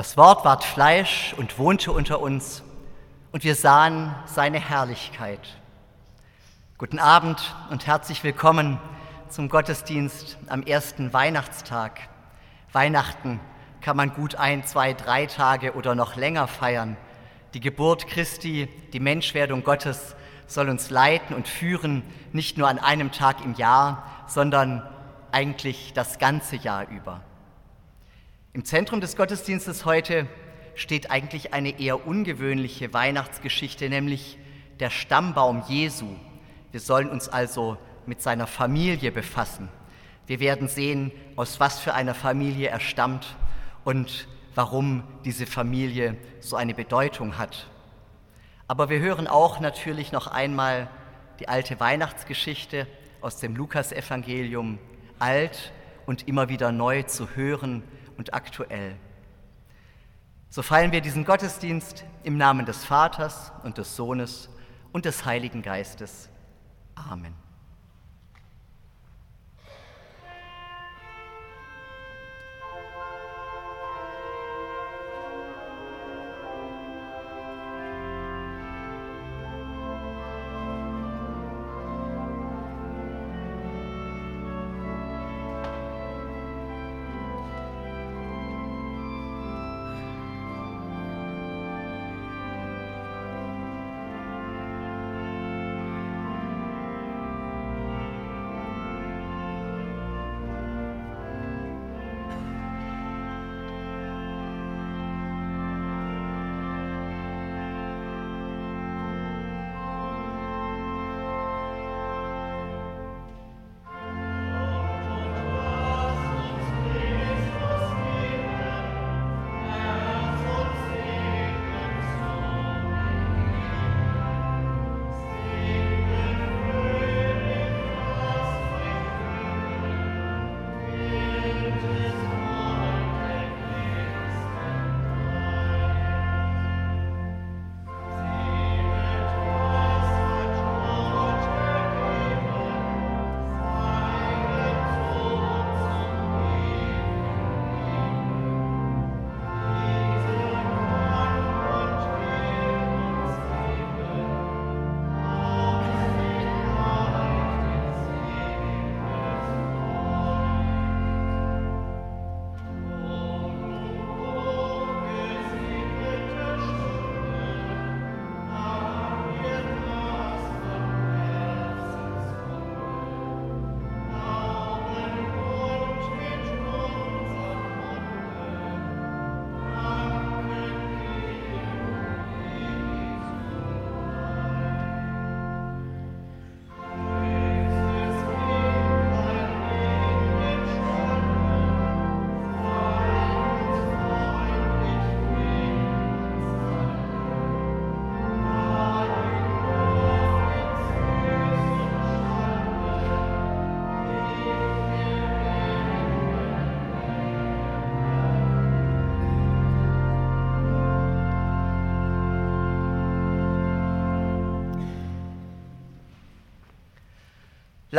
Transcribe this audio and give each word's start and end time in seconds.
Das 0.00 0.16
Wort 0.16 0.46
ward 0.46 0.64
Fleisch 0.64 1.34
und 1.36 1.58
wohnte 1.58 1.92
unter 1.92 2.22
uns, 2.22 2.62
und 3.32 3.44
wir 3.44 3.54
sahen 3.54 4.14
seine 4.24 4.58
Herrlichkeit. 4.58 5.46
Guten 6.78 6.98
Abend 6.98 7.54
und 7.68 7.86
herzlich 7.86 8.24
willkommen 8.24 8.80
zum 9.28 9.50
Gottesdienst 9.50 10.38
am 10.48 10.62
ersten 10.62 11.12
Weihnachtstag. 11.12 12.00
Weihnachten 12.72 13.40
kann 13.82 13.94
man 13.94 14.14
gut 14.14 14.36
ein, 14.36 14.64
zwei, 14.64 14.94
drei 14.94 15.26
Tage 15.26 15.74
oder 15.74 15.94
noch 15.94 16.16
länger 16.16 16.48
feiern. 16.48 16.96
Die 17.52 17.60
Geburt 17.60 18.06
Christi, 18.06 18.70
die 18.94 19.00
Menschwerdung 19.00 19.64
Gottes 19.64 20.16
soll 20.46 20.70
uns 20.70 20.88
leiten 20.88 21.36
und 21.36 21.46
führen, 21.46 22.02
nicht 22.32 22.56
nur 22.56 22.68
an 22.68 22.78
einem 22.78 23.12
Tag 23.12 23.44
im 23.44 23.52
Jahr, 23.52 24.02
sondern 24.26 24.82
eigentlich 25.30 25.92
das 25.92 26.18
ganze 26.18 26.56
Jahr 26.56 26.88
über. 26.88 27.20
Im 28.52 28.64
Zentrum 28.64 29.00
des 29.00 29.14
Gottesdienstes 29.14 29.84
heute 29.84 30.26
steht 30.74 31.12
eigentlich 31.12 31.54
eine 31.54 31.78
eher 31.78 32.04
ungewöhnliche 32.04 32.92
Weihnachtsgeschichte, 32.92 33.88
nämlich 33.88 34.38
der 34.80 34.90
Stammbaum 34.90 35.62
Jesu. 35.68 36.08
Wir 36.72 36.80
sollen 36.80 37.08
uns 37.10 37.28
also 37.28 37.76
mit 38.06 38.20
seiner 38.20 38.48
Familie 38.48 39.12
befassen. 39.12 39.68
Wir 40.26 40.40
werden 40.40 40.66
sehen, 40.66 41.12
aus 41.36 41.60
was 41.60 41.78
für 41.78 41.94
einer 41.94 42.12
Familie 42.12 42.70
er 42.70 42.80
stammt 42.80 43.36
und 43.84 44.26
warum 44.56 45.04
diese 45.24 45.46
Familie 45.46 46.16
so 46.40 46.56
eine 46.56 46.74
Bedeutung 46.74 47.38
hat. 47.38 47.68
Aber 48.66 48.90
wir 48.90 48.98
hören 48.98 49.28
auch 49.28 49.60
natürlich 49.60 50.10
noch 50.10 50.26
einmal 50.26 50.90
die 51.38 51.46
alte 51.46 51.78
Weihnachtsgeschichte 51.78 52.88
aus 53.20 53.36
dem 53.36 53.54
Lukasevangelium, 53.54 54.80
alt 55.20 55.72
und 56.04 56.26
immer 56.26 56.48
wieder 56.48 56.72
neu 56.72 57.04
zu 57.04 57.36
hören 57.36 57.84
und 58.20 58.34
aktuell. 58.34 58.96
So 60.50 60.60
feiern 60.60 60.92
wir 60.92 61.00
diesen 61.00 61.24
Gottesdienst 61.24 62.04
im 62.22 62.36
Namen 62.36 62.66
des 62.66 62.84
Vaters 62.84 63.50
und 63.62 63.78
des 63.78 63.96
Sohnes 63.96 64.50
und 64.92 65.06
des 65.06 65.24
Heiligen 65.24 65.62
Geistes. 65.62 66.28
Amen. 66.94 67.34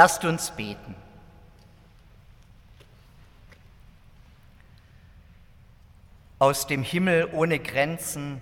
Lasst 0.03 0.25
uns 0.25 0.49
beten. 0.49 0.95
Aus 6.39 6.65
dem 6.65 6.81
Himmel 6.81 7.29
ohne 7.33 7.59
Grenzen 7.59 8.41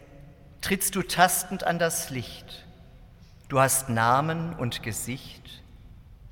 trittst 0.61 0.95
du 0.95 1.03
tastend 1.03 1.65
an 1.65 1.77
das 1.77 2.11
Licht. 2.11 2.65
Du 3.49 3.59
hast 3.59 3.89
Namen 3.89 4.53
und 4.53 4.83
Gesicht. 4.83 5.61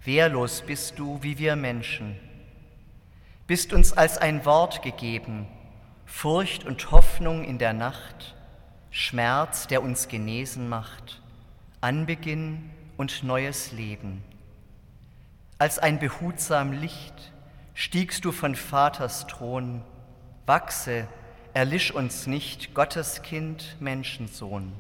Wehrlos 0.02 0.62
bist 0.62 0.98
du 0.98 1.22
wie 1.22 1.38
wir 1.38 1.58
Menschen. 1.58 2.18
Bist 3.48 3.74
uns 3.74 3.92
als 3.92 4.18
ein 4.18 4.46
Wort 4.46 4.82
gegeben, 4.82 5.46
Furcht 6.06 6.64
und 6.64 6.90
Hoffnung 6.92 7.44
in 7.44 7.58
der 7.58 7.74
Nacht, 7.74 8.34
Schmerz, 8.92 9.68
der 9.68 9.84
uns 9.84 10.08
genesen 10.08 10.70
macht, 10.70 11.22
Anbeginn 11.82 12.70
und 12.96 13.24
neues 13.24 13.74
Leben. 13.74 14.24
Als 15.59 15.80
ein 15.80 15.98
behutsam 15.98 16.71
Licht 16.71 17.33
stiegst 17.74 18.25
du 18.25 18.31
von 18.31 18.56
Vaters 18.56 19.25
Thron, 19.25 19.81
wachse, 20.45 21.07
erlisch 21.56 21.92
uns 21.92 22.27
nicht, 22.27 22.75
Gottes 22.75 23.24
Kind, 23.24 23.75
Menschensohn. 23.80 24.71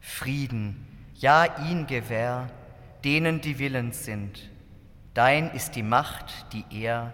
Frieden, 0.00 0.86
ja 1.16 1.44
ihn 1.68 1.86
gewähr, 1.86 2.48
denen 3.04 3.42
die 3.42 3.58
willens 3.58 4.06
sind. 4.06 4.48
Dein 5.12 5.50
ist 5.50 5.76
die 5.76 5.82
Macht, 5.82 6.46
die 6.54 6.64
er, 6.70 7.12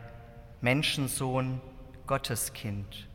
Menschensohn, 0.60 1.60
Gotteskind. 2.06 3.08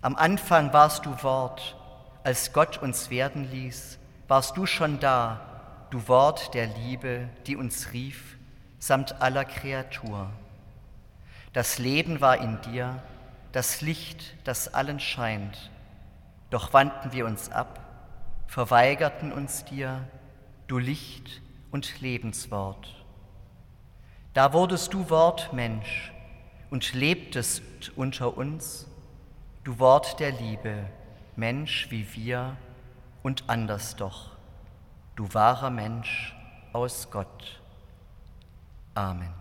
Am 0.00 0.16
Anfang 0.16 0.72
warst 0.72 1.04
du 1.04 1.22
Wort, 1.22 1.76
als 2.24 2.54
Gott 2.54 2.78
uns 2.78 3.10
werden 3.10 3.50
ließ, 3.50 3.98
warst 4.26 4.56
du 4.56 4.64
schon 4.64 5.00
da, 5.00 5.86
du 5.90 6.08
Wort 6.08 6.54
der 6.54 6.66
Liebe, 6.66 7.28
die 7.46 7.56
uns 7.56 7.92
rief, 7.92 8.37
samt 8.78 9.20
aller 9.20 9.44
Kreatur. 9.44 10.30
Das 11.52 11.78
Leben 11.78 12.20
war 12.20 12.38
in 12.38 12.60
dir, 12.62 13.02
das 13.52 13.80
Licht, 13.80 14.36
das 14.44 14.74
allen 14.74 15.00
scheint. 15.00 15.70
Doch 16.50 16.72
wandten 16.72 17.12
wir 17.12 17.26
uns 17.26 17.50
ab, 17.50 17.80
verweigerten 18.46 19.32
uns 19.32 19.64
dir, 19.64 20.06
du 20.66 20.78
Licht 20.78 21.42
und 21.70 22.00
Lebenswort. 22.00 22.94
Da 24.34 24.52
wurdest 24.52 24.94
du 24.94 25.10
Wort 25.10 25.52
Mensch 25.52 26.12
und 26.70 26.92
lebtest 26.92 27.92
unter 27.96 28.36
uns. 28.36 28.86
du 29.64 29.78
Wort 29.78 30.18
der 30.18 30.32
Liebe, 30.32 30.86
Mensch 31.36 31.90
wie 31.90 32.06
wir 32.14 32.56
und 33.22 33.44
anders 33.48 33.96
doch, 33.96 34.30
du 35.14 35.34
wahrer 35.34 35.68
Mensch 35.68 36.34
aus 36.72 37.10
Gott. 37.10 37.60
Amen. 38.98 39.37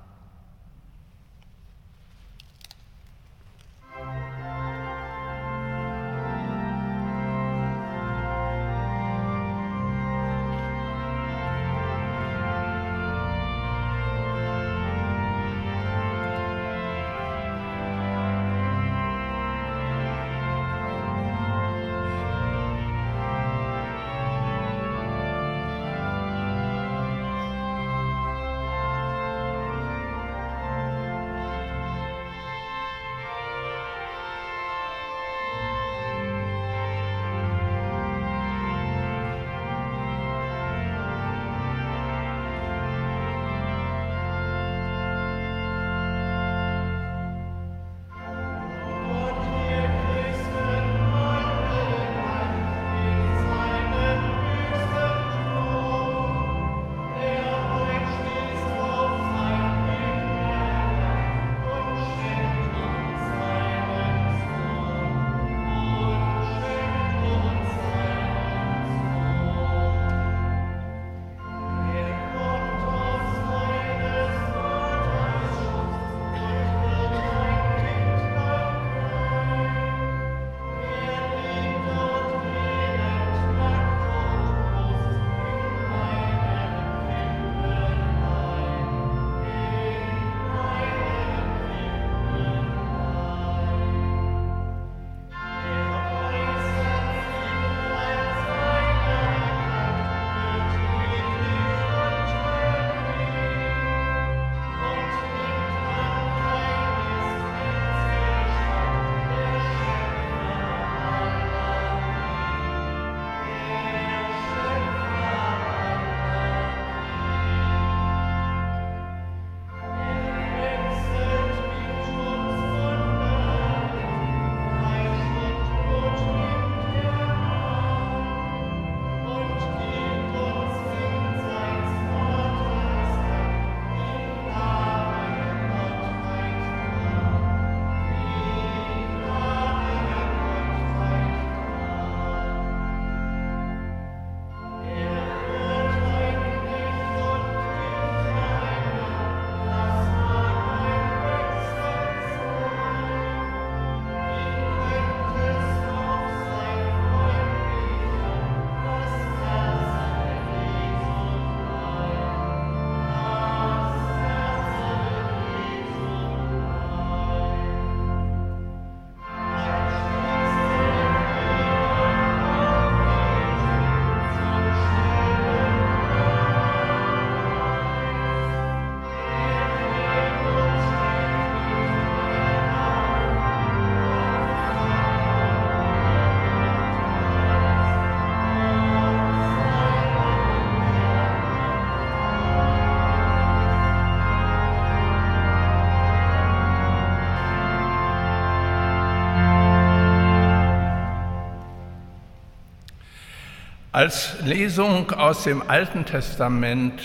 Als 203.97 204.39
Lesung 204.43 205.09
aus 205.09 205.43
dem 205.43 205.67
Alten 205.67 206.05
Testament 206.05 207.01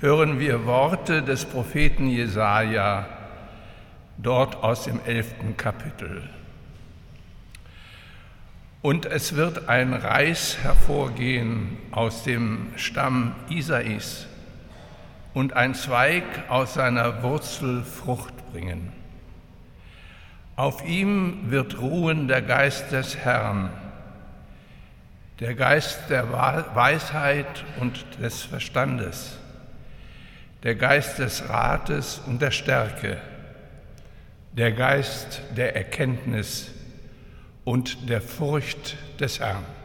hören 0.00 0.40
wir 0.40 0.64
Worte 0.64 1.20
des 1.22 1.44
Propheten 1.44 2.08
Jesaja, 2.08 3.06
dort 4.16 4.64
aus 4.64 4.84
dem 4.84 4.98
elften 5.04 5.58
Kapitel. 5.58 6.22
Und 8.80 9.04
es 9.04 9.36
wird 9.36 9.68
ein 9.68 9.92
Reis 9.92 10.56
hervorgehen 10.62 11.76
aus 11.90 12.22
dem 12.22 12.68
Stamm 12.76 13.34
Isais 13.50 14.26
und 15.34 15.52
ein 15.52 15.74
Zweig 15.74 16.24
aus 16.48 16.72
seiner 16.72 17.22
Wurzel 17.22 17.82
Frucht 17.82 18.32
bringen. 18.52 18.90
Auf 20.56 20.82
ihm 20.82 21.50
wird 21.50 21.78
ruhen 21.78 22.26
der 22.26 22.40
Geist 22.40 22.90
des 22.90 23.18
Herrn 23.18 23.68
der 25.40 25.54
Geist 25.54 26.08
der 26.08 26.32
Weisheit 26.32 27.64
und 27.78 28.04
des 28.22 28.42
Verstandes, 28.42 29.36
der 30.62 30.74
Geist 30.74 31.18
des 31.18 31.48
Rates 31.48 32.20
und 32.26 32.40
der 32.40 32.50
Stärke, 32.50 33.18
der 34.52 34.72
Geist 34.72 35.42
der 35.56 35.76
Erkenntnis 35.76 36.70
und 37.64 38.08
der 38.08 38.22
Furcht 38.22 38.96
des 39.20 39.40
Herrn. 39.40 39.75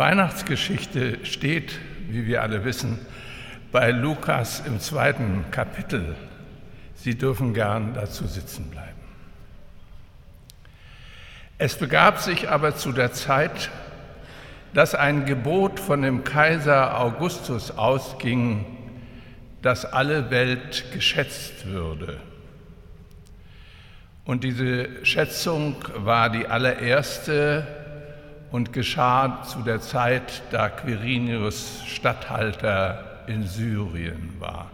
Weihnachtsgeschichte 0.00 1.18
steht, 1.26 1.78
wie 2.08 2.24
wir 2.24 2.40
alle 2.40 2.64
wissen, 2.64 2.98
bei 3.70 3.90
Lukas 3.90 4.62
im 4.66 4.80
zweiten 4.80 5.44
Kapitel. 5.50 6.16
Sie 6.94 7.18
dürfen 7.18 7.52
gern 7.52 7.92
dazu 7.92 8.26
sitzen 8.26 8.70
bleiben. 8.70 8.88
Es 11.58 11.76
begab 11.76 12.18
sich 12.18 12.48
aber 12.48 12.76
zu 12.76 12.92
der 12.92 13.12
Zeit, 13.12 13.68
dass 14.72 14.94
ein 14.94 15.26
Gebot 15.26 15.78
von 15.78 16.00
dem 16.00 16.24
Kaiser 16.24 16.98
Augustus 16.98 17.70
ausging, 17.70 18.64
dass 19.60 19.84
alle 19.84 20.30
Welt 20.30 20.86
geschätzt 20.94 21.66
würde. 21.66 22.16
Und 24.24 24.44
diese 24.44 25.04
Schätzung 25.04 25.76
war 25.94 26.30
die 26.30 26.46
allererste 26.46 27.79
und 28.50 28.72
geschah 28.72 29.42
zu 29.44 29.62
der 29.62 29.80
Zeit, 29.80 30.42
da 30.50 30.68
Quirinius 30.68 31.82
Statthalter 31.86 33.22
in 33.26 33.46
Syrien 33.46 34.34
war. 34.38 34.70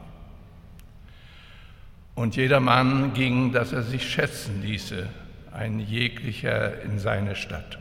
Und 2.14 2.36
jedermann 2.36 3.12
ging, 3.12 3.52
dass 3.52 3.72
er 3.72 3.82
sich 3.82 4.10
schätzen 4.10 4.62
ließe, 4.62 5.06
ein 5.52 5.80
jeglicher 5.80 6.80
in 6.82 6.98
seine 6.98 7.36
Stadt. 7.36 7.78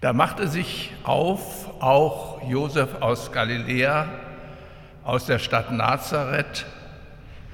Da 0.00 0.12
machte 0.12 0.48
sich 0.48 0.90
auf 1.04 1.80
auch 1.80 2.42
Josef 2.48 3.00
aus 3.00 3.30
Galiläa, 3.30 4.08
aus 5.04 5.26
der 5.26 5.38
Stadt 5.38 5.70
Nazareth, 5.70 6.66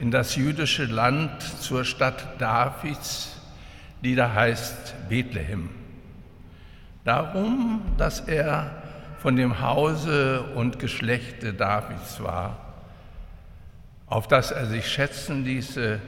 in 0.00 0.10
das 0.10 0.36
jüdische 0.36 0.86
Land 0.86 1.42
zur 1.42 1.84
Stadt 1.84 2.40
Davids, 2.40 3.37
die 4.02 4.14
da 4.14 4.32
heißt 4.32 5.08
Bethlehem. 5.08 5.70
Darum, 7.04 7.82
dass 7.96 8.20
er 8.20 8.70
von 9.18 9.36
dem 9.36 9.60
Hause 9.60 10.42
und 10.54 10.78
Geschlechte 10.78 11.52
Davids 11.52 12.22
war, 12.22 12.56
auf 14.06 14.28
das 14.28 14.50
er 14.50 14.66
sich 14.66 14.90
schätzen 14.90 15.44
ließe 15.44 16.00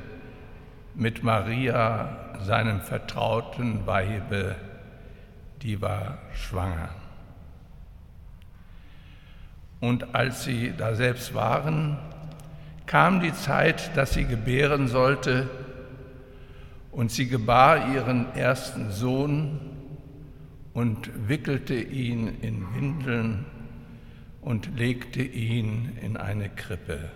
mit 0.95 1.23
Maria, 1.23 2.17
seinem 2.43 2.81
vertrauten 2.81 3.87
Weibe, 3.87 4.57
die 5.63 5.81
war 5.83 6.19
schwanger. 6.35 6.89
Und 9.81 10.15
als 10.15 10.45
sie 10.45 10.73
da 10.77 10.95
selbst 10.95 11.35
waren, 11.35 11.99
kam 12.87 13.21
die 13.21 13.33
Zeit, 13.33 13.97
dass 13.97 14.13
sie 14.15 14.25
gebären 14.25 14.89
sollte, 14.89 15.49
und 16.93 17.11
sie 17.11 17.29
gebar 17.29 17.93
ihren 17.93 18.35
ersten 18.35 18.91
Sohn 18.91 19.61
und 20.73 21.29
wickelte 21.29 21.75
ihn 21.75 22.39
in 22.41 22.75
Windeln 22.75 23.47
und 24.41 24.79
legte 24.79 25.23
ihn 25.23 25.97
in 26.01 26.17
eine 26.17 26.49
Krippe, 26.49 27.11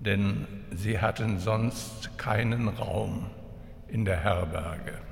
denn 0.00 0.46
sie 0.74 1.00
hatten 1.00 1.38
sonst 1.38 2.18
keinen 2.18 2.68
Raum 2.68 3.26
in 3.88 4.04
der 4.04 4.22
Herberge. 4.22 5.05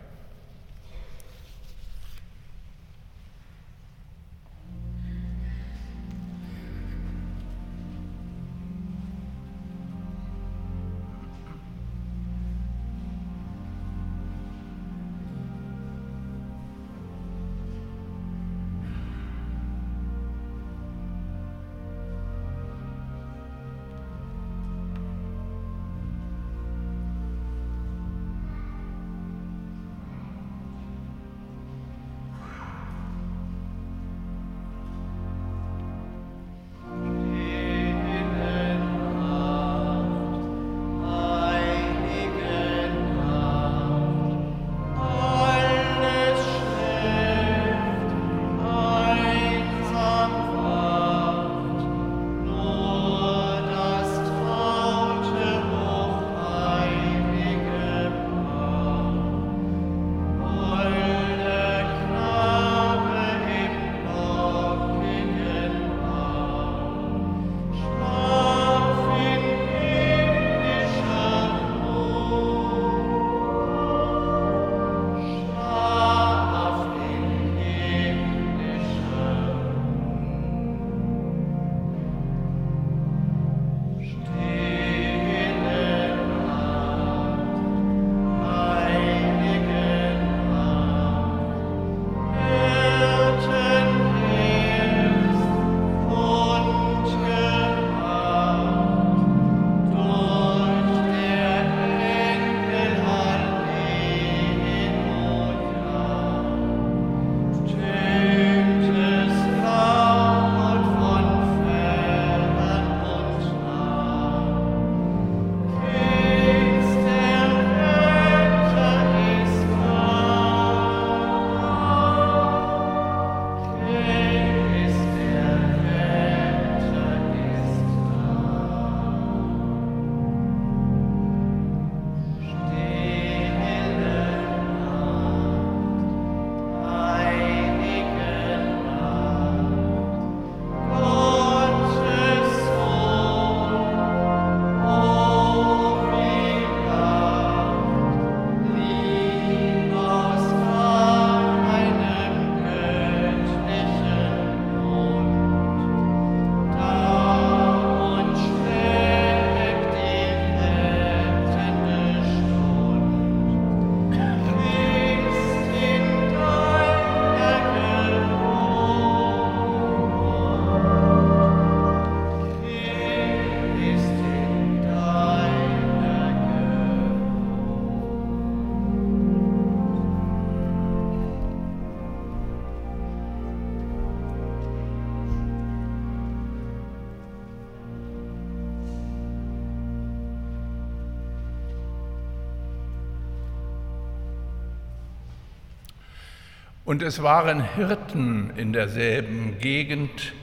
Und 196.84 197.02
es 197.02 197.22
waren 197.22 197.62
Hirten 197.74 198.50
in 198.56 198.74
derselben 198.74 199.58
Gegend 199.58 200.34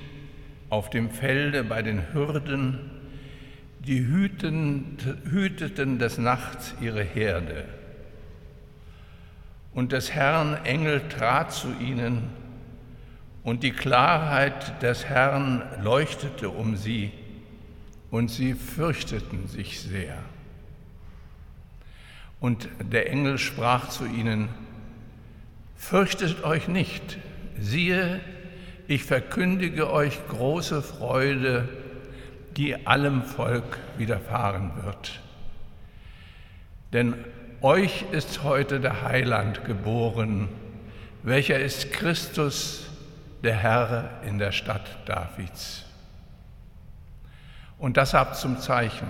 auf 0.70 0.90
dem 0.90 1.12
Felde 1.12 1.64
bei 1.64 1.84
den 1.84 2.14
Hürden, 2.14 2.80
die 3.80 4.00
hüteten 4.04 6.00
des 6.00 6.18
Nachts 6.18 6.74
ihre 6.82 7.04
Herde. 7.04 7.66
Und 9.74 9.92
des 9.92 10.12
Herrn 10.12 10.66
Engel 10.66 11.08
trat 11.10 11.52
zu 11.54 11.74
ihnen, 11.80 12.30
und 13.44 13.64
die 13.64 13.72
Klarheit 13.72 14.84
des 14.84 15.06
Herrn 15.06 15.64
leuchtete 15.82 16.50
um 16.50 16.76
sie, 16.76 17.12
und 18.10 18.30
sie 18.30 18.54
fürchteten 18.54 19.48
sich 19.48 19.80
sehr. 19.80 20.18
Und 22.40 22.68
der 22.80 23.10
Engel 23.12 23.38
sprach 23.38 23.90
zu 23.90 24.06
ihnen, 24.06 24.50
Fürchtet 25.82 26.44
euch 26.44 26.68
nicht, 26.70 27.18
siehe, 27.60 28.22
ich 28.88 29.04
verkündige 29.04 29.92
euch 29.92 30.26
große 30.30 30.84
Freude, 30.84 31.68
die 32.56 32.88
allem 32.88 33.24
Volk 33.24 33.80
widerfahren 33.98 34.72
wird. 34.86 35.20
Denn 36.94 37.16
euch 37.62 38.06
ist 38.12 38.44
heute 38.44 38.80
der 38.80 39.02
Heiland 39.02 39.66
geboren, 39.66 40.50
welcher 41.24 41.60
ist 41.60 41.92
Christus, 41.92 42.88
der 43.44 43.56
Herr 43.56 44.22
in 44.26 44.38
der 44.38 44.52
Stadt 44.54 44.88
Davids. 45.08 45.84
Und 47.80 47.98
das 47.98 48.14
habt 48.14 48.38
zum 48.38 48.60
Zeichen. 48.60 49.08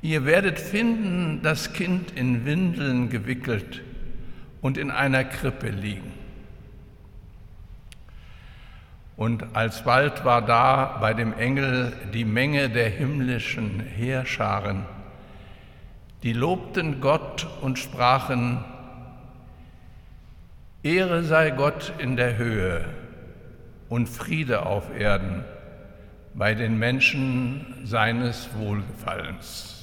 Ihr 0.00 0.24
werdet 0.24 0.58
finden, 0.58 1.42
das 1.42 1.74
Kind 1.74 2.12
in 2.12 2.46
Windeln 2.46 3.10
gewickelt 3.10 3.82
und 4.64 4.78
in 4.78 4.90
einer 4.90 5.24
Krippe 5.24 5.68
liegen. 5.68 6.10
Und 9.14 9.54
alsbald 9.54 10.24
war 10.24 10.40
da 10.40 10.96
bei 11.02 11.12
dem 11.12 11.34
Engel 11.34 11.92
die 12.14 12.24
Menge 12.24 12.70
der 12.70 12.88
himmlischen 12.88 13.80
Heerscharen, 13.80 14.86
die 16.22 16.32
lobten 16.32 17.02
Gott 17.02 17.46
und 17.60 17.78
sprachen, 17.78 18.64
Ehre 20.82 21.24
sei 21.24 21.50
Gott 21.50 21.92
in 21.98 22.16
der 22.16 22.38
Höhe 22.38 22.86
und 23.90 24.08
Friede 24.08 24.64
auf 24.64 24.84
Erden 24.98 25.44
bei 26.32 26.54
den 26.54 26.78
Menschen 26.78 27.82
seines 27.84 28.48
Wohlgefallens. 28.56 29.73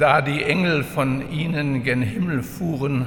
Da 0.00 0.22
die 0.22 0.42
Engel 0.42 0.82
von 0.82 1.30
ihnen 1.30 1.82
gen 1.82 2.00
Himmel 2.00 2.42
fuhren, 2.42 3.06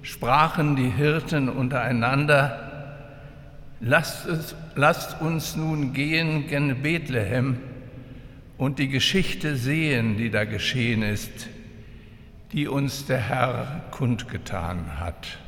sprachen 0.00 0.74
die 0.74 0.88
Hirten 0.90 1.50
untereinander, 1.50 2.96
lasst, 3.80 4.26
es, 4.26 4.56
lasst 4.74 5.20
uns 5.20 5.54
nun 5.54 5.92
gehen 5.92 6.46
gen 6.48 6.82
Bethlehem 6.82 7.58
und 8.56 8.78
die 8.78 8.88
Geschichte 8.88 9.56
sehen, 9.56 10.16
die 10.16 10.30
da 10.30 10.44
geschehen 10.44 11.02
ist, 11.02 11.48
die 12.52 12.68
uns 12.68 13.04
der 13.04 13.20
Herr 13.20 13.82
kundgetan 13.90 14.98
hat. 14.98 15.38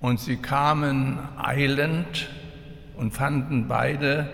Und 0.00 0.20
sie 0.20 0.36
kamen 0.36 1.18
eilend 1.38 2.28
und 2.94 3.12
fanden 3.14 3.68
beide, 3.68 4.28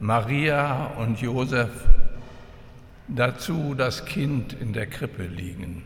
Maria 0.00 0.86
und 0.98 1.20
Josef, 1.20 1.70
dazu 3.08 3.74
das 3.74 4.04
Kind 4.06 4.52
in 4.52 4.72
der 4.72 4.86
Krippe 4.86 5.26
liegen. 5.26 5.82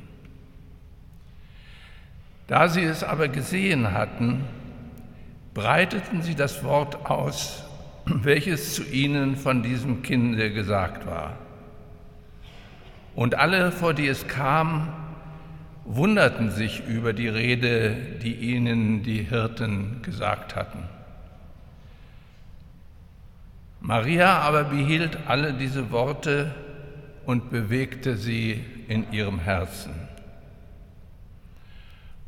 Da 2.47 2.69
sie 2.69 2.83
es 2.83 3.05
aber 3.05 3.29
gesehen 3.29 3.93
hatten, 3.93 4.45
breiteten 5.55 6.23
sie 6.23 6.35
das 6.35 6.65
Wort 6.65 7.07
aus, 7.07 7.65
welches 8.07 8.75
zu 8.75 8.85
ihnen 8.85 9.37
von 9.37 9.63
diesem 9.63 10.03
Kinde 10.03 10.53
gesagt 10.53 11.07
war. 11.07 11.37
Und 13.15 13.35
alle, 13.35 13.73
vor 13.73 13.95
die 13.95 14.07
es 14.07 14.29
kam, 14.29 14.93
wunderten 15.85 16.51
sich 16.51 16.87
über 16.87 17.13
die 17.13 17.29
Rede, 17.29 17.91
die 18.23 18.35
ihnen 18.35 19.03
die 19.03 19.23
Hirten 19.23 20.03
gesagt 20.03 20.55
hatten. 20.55 20.85
Maria 23.81 24.39
aber 24.39 24.65
behielt 24.65 25.19
alle 25.27 25.55
diese 25.55 25.91
Worte 25.91 26.55
und 27.29 27.51
bewegte 27.51 28.17
sie 28.17 28.65
in 28.89 29.13
ihrem 29.13 29.39
Herzen. 29.39 29.93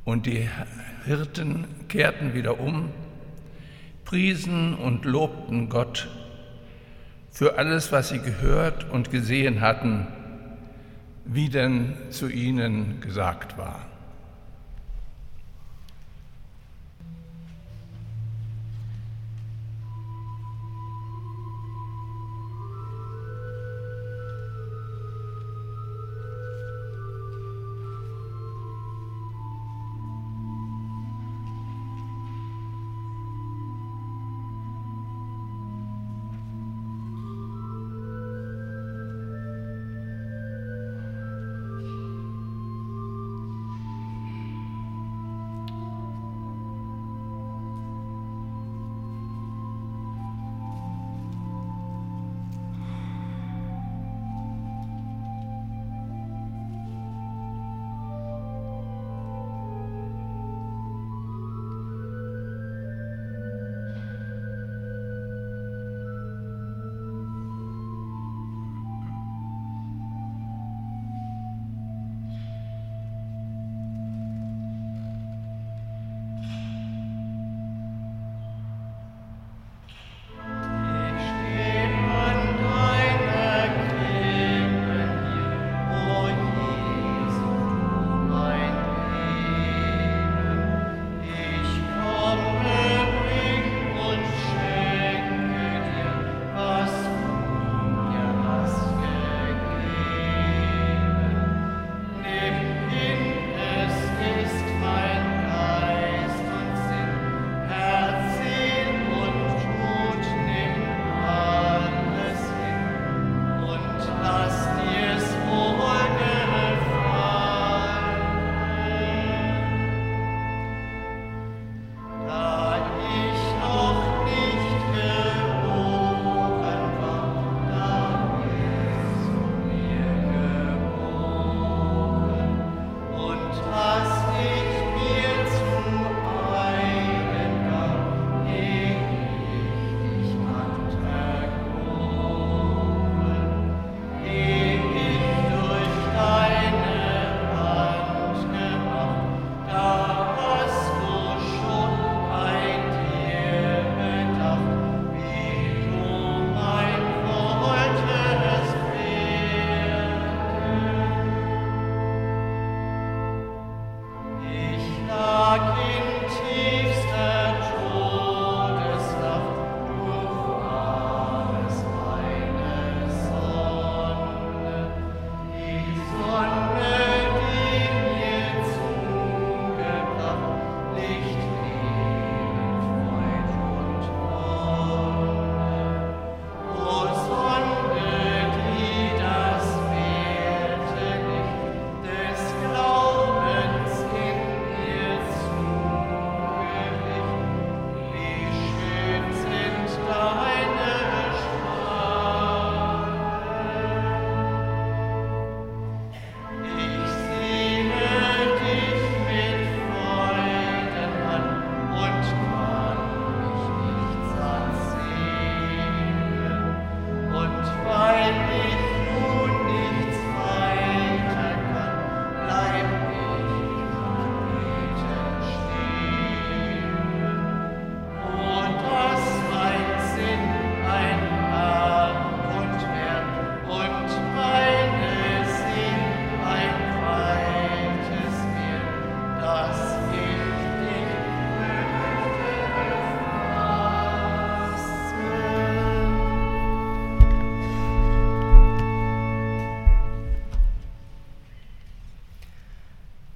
Und 0.04 0.26
die 0.26 0.46
Hirten 1.06 1.64
kehrten 1.88 2.34
wieder 2.34 2.60
um, 2.60 2.90
priesen 4.04 4.74
und 4.74 5.06
lobten 5.06 5.70
Gott 5.70 6.06
für 7.30 7.56
alles, 7.56 7.92
was 7.92 8.10
sie 8.10 8.18
gehört 8.18 8.90
und 8.90 9.10
gesehen 9.10 9.62
hatten, 9.62 10.06
wie 11.24 11.48
denn 11.48 11.94
zu 12.10 12.28
ihnen 12.28 13.00
gesagt 13.00 13.56
war. 13.56 13.89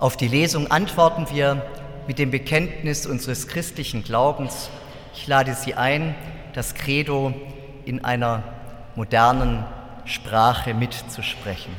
Auf 0.05 0.19
die 0.19 0.29
Lesung 0.29 0.71
antworten 0.71 1.29
wir 1.35 1.65
mit 2.07 2.19
dem 2.19 2.31
Bekenntnis 2.31 3.07
unseres 3.07 3.49
christlichen 3.49 4.05
Glaubens. 4.05 4.69
Ich 5.15 5.27
lade 5.27 5.55
Sie 5.55 5.77
ein, 5.77 6.15
das 6.53 6.75
Credo 6.75 7.33
in 7.87 8.05
einer 8.05 8.43
modernen 8.97 9.65
Sprache 10.05 10.75
mitzusprechen. 10.75 11.75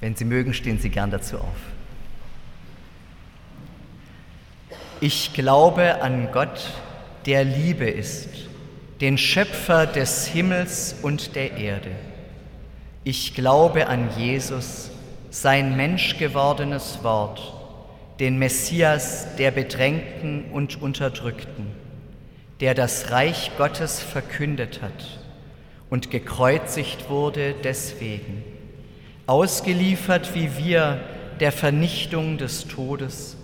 Wenn 0.00 0.16
Sie 0.16 0.26
mögen, 0.26 0.52
stehen 0.52 0.78
Sie 0.78 0.90
gern 0.90 1.10
dazu 1.10 1.38
auf. 1.38 1.56
Ich 5.00 5.32
glaube 5.32 6.02
an 6.02 6.30
Gott, 6.30 6.74
der 7.24 7.44
Liebe 7.44 7.88
ist, 7.88 8.28
den 9.00 9.16
Schöpfer 9.16 9.86
des 9.86 10.26
Himmels 10.26 10.94
und 11.00 11.36
der 11.36 11.56
Erde. 11.56 11.92
Ich 13.02 13.34
glaube 13.34 13.86
an 13.86 14.10
Jesus, 14.18 14.90
sein 15.30 15.74
menschgewordenes 15.74 17.02
Wort, 17.02 17.54
den 18.18 18.38
Messias 18.38 19.36
der 19.36 19.50
Bedrängten 19.52 20.44
und 20.52 20.82
Unterdrückten, 20.82 21.68
der 22.60 22.74
das 22.74 23.10
Reich 23.10 23.52
Gottes 23.56 24.00
verkündet 24.00 24.82
hat 24.82 25.18
und 25.88 26.10
gekreuzigt 26.10 27.08
wurde 27.08 27.54
deswegen, 27.64 28.44
ausgeliefert 29.26 30.34
wie 30.34 30.58
wir 30.58 31.00
der 31.40 31.52
Vernichtung 31.52 32.36
des 32.36 32.68
Todes, 32.68 33.38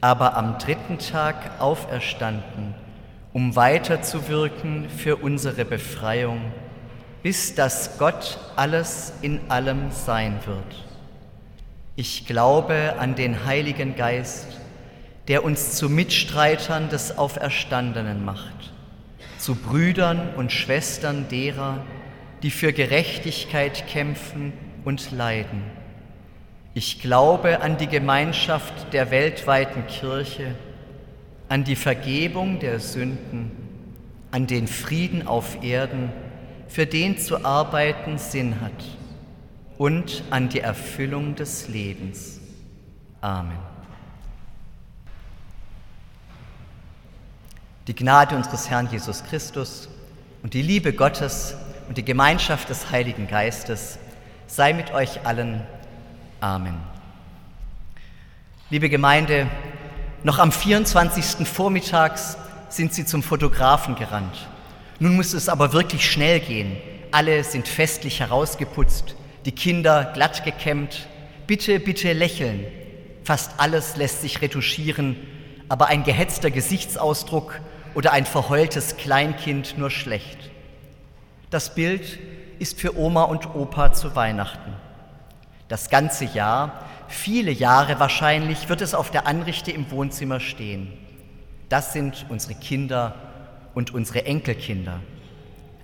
aber 0.00 0.36
am 0.36 0.58
dritten 0.58 0.98
Tag 0.98 1.60
auferstanden, 1.60 2.74
um 3.32 3.54
weiterzuwirken 3.54 4.88
für 4.90 5.14
unsere 5.14 5.64
Befreiung, 5.64 6.40
bis 7.22 7.54
dass 7.54 7.98
Gott 7.98 8.38
alles 8.56 9.12
in 9.22 9.40
allem 9.48 9.90
sein 9.90 10.38
wird. 10.46 10.84
Ich 11.96 12.26
glaube 12.26 12.94
an 12.98 13.14
den 13.14 13.44
Heiligen 13.44 13.94
Geist, 13.94 14.46
der 15.28 15.44
uns 15.44 15.76
zu 15.76 15.88
Mitstreitern 15.88 16.88
des 16.88 17.18
Auferstandenen 17.18 18.24
macht, 18.24 18.72
zu 19.38 19.54
Brüdern 19.54 20.34
und 20.36 20.50
Schwestern 20.50 21.28
derer, 21.28 21.84
die 22.42 22.50
für 22.50 22.72
Gerechtigkeit 22.72 23.86
kämpfen 23.86 24.52
und 24.84 25.10
leiden. 25.10 25.62
Ich 26.72 27.02
glaube 27.02 27.60
an 27.60 27.76
die 27.76 27.88
Gemeinschaft 27.88 28.92
der 28.92 29.10
weltweiten 29.10 29.86
Kirche, 29.86 30.54
an 31.48 31.64
die 31.64 31.76
Vergebung 31.76 32.60
der 32.60 32.80
Sünden, 32.80 33.50
an 34.30 34.46
den 34.46 34.68
Frieden 34.68 35.26
auf 35.26 35.62
Erden, 35.62 36.12
für 36.70 36.86
den 36.86 37.18
zu 37.18 37.44
arbeiten 37.44 38.16
Sinn 38.16 38.60
hat, 38.60 38.72
und 39.80 40.24
an 40.28 40.50
die 40.50 40.60
Erfüllung 40.60 41.36
des 41.36 41.68
Lebens. 41.68 42.38
Amen. 43.22 43.56
Die 47.86 47.94
Gnade 47.94 48.36
unseres 48.36 48.68
Herrn 48.68 48.90
Jesus 48.90 49.24
Christus 49.24 49.88
und 50.42 50.52
die 50.52 50.60
Liebe 50.60 50.92
Gottes 50.92 51.54
und 51.88 51.96
die 51.96 52.04
Gemeinschaft 52.04 52.68
des 52.68 52.90
Heiligen 52.90 53.26
Geistes 53.26 53.98
sei 54.46 54.74
mit 54.74 54.92
euch 54.92 55.24
allen. 55.26 55.62
Amen. 56.40 56.76
Liebe 58.68 58.90
Gemeinde, 58.90 59.46
noch 60.24 60.38
am 60.38 60.52
24. 60.52 61.48
Vormittags 61.48 62.36
sind 62.68 62.92
sie 62.92 63.06
zum 63.06 63.22
Fotografen 63.22 63.94
gerannt. 63.94 64.46
Nun 65.00 65.16
muss 65.16 65.32
es 65.32 65.48
aber 65.48 65.72
wirklich 65.72 66.08
schnell 66.08 66.40
gehen. 66.40 66.76
Alle 67.10 67.42
sind 67.42 67.66
festlich 67.66 68.20
herausgeputzt, 68.20 69.16
die 69.46 69.52
Kinder 69.52 70.04
glatt 70.12 70.44
gekämmt. 70.44 71.08
Bitte, 71.46 71.80
bitte 71.80 72.12
lächeln. 72.12 72.66
Fast 73.24 73.52
alles 73.56 73.96
lässt 73.96 74.20
sich 74.20 74.42
retuschieren, 74.42 75.16
aber 75.70 75.86
ein 75.86 76.04
gehetzter 76.04 76.50
Gesichtsausdruck 76.50 77.60
oder 77.94 78.12
ein 78.12 78.26
verheultes 78.26 78.98
Kleinkind 78.98 79.78
nur 79.78 79.90
schlecht. 79.90 80.38
Das 81.48 81.74
Bild 81.74 82.18
ist 82.58 82.78
für 82.78 82.96
Oma 82.96 83.22
und 83.22 83.54
Opa 83.54 83.94
zu 83.94 84.14
Weihnachten. 84.14 84.74
Das 85.68 85.88
ganze 85.88 86.26
Jahr, 86.26 86.84
viele 87.08 87.52
Jahre 87.52 87.98
wahrscheinlich, 88.00 88.68
wird 88.68 88.82
es 88.82 88.94
auf 88.94 89.10
der 89.10 89.26
Anrichte 89.26 89.70
im 89.70 89.90
Wohnzimmer 89.90 90.40
stehen. 90.40 90.92
Das 91.70 91.94
sind 91.94 92.26
unsere 92.28 92.54
Kinder 92.54 93.29
und 93.74 93.92
unsere 93.92 94.24
Enkelkinder. 94.26 95.00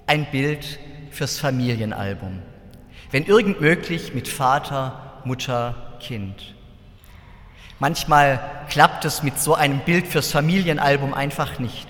Ein 0.07 0.27
Bild 0.31 0.79
fürs 1.11 1.39
Familienalbum. 1.39 2.43
Wenn 3.11 3.25
irgend 3.25 3.61
möglich 3.61 4.15
mit 4.15 4.29
Vater, 4.29 5.21
Mutter, 5.25 5.97
Kind. 6.01 6.55
Manchmal 7.79 8.41
klappt 8.69 9.05
es 9.05 9.23
mit 9.23 9.39
so 9.39 9.55
einem 9.55 9.81
Bild 9.81 10.07
fürs 10.07 10.33
Familienalbum 10.33 11.15
einfach 11.15 11.59
nicht. 11.59 11.87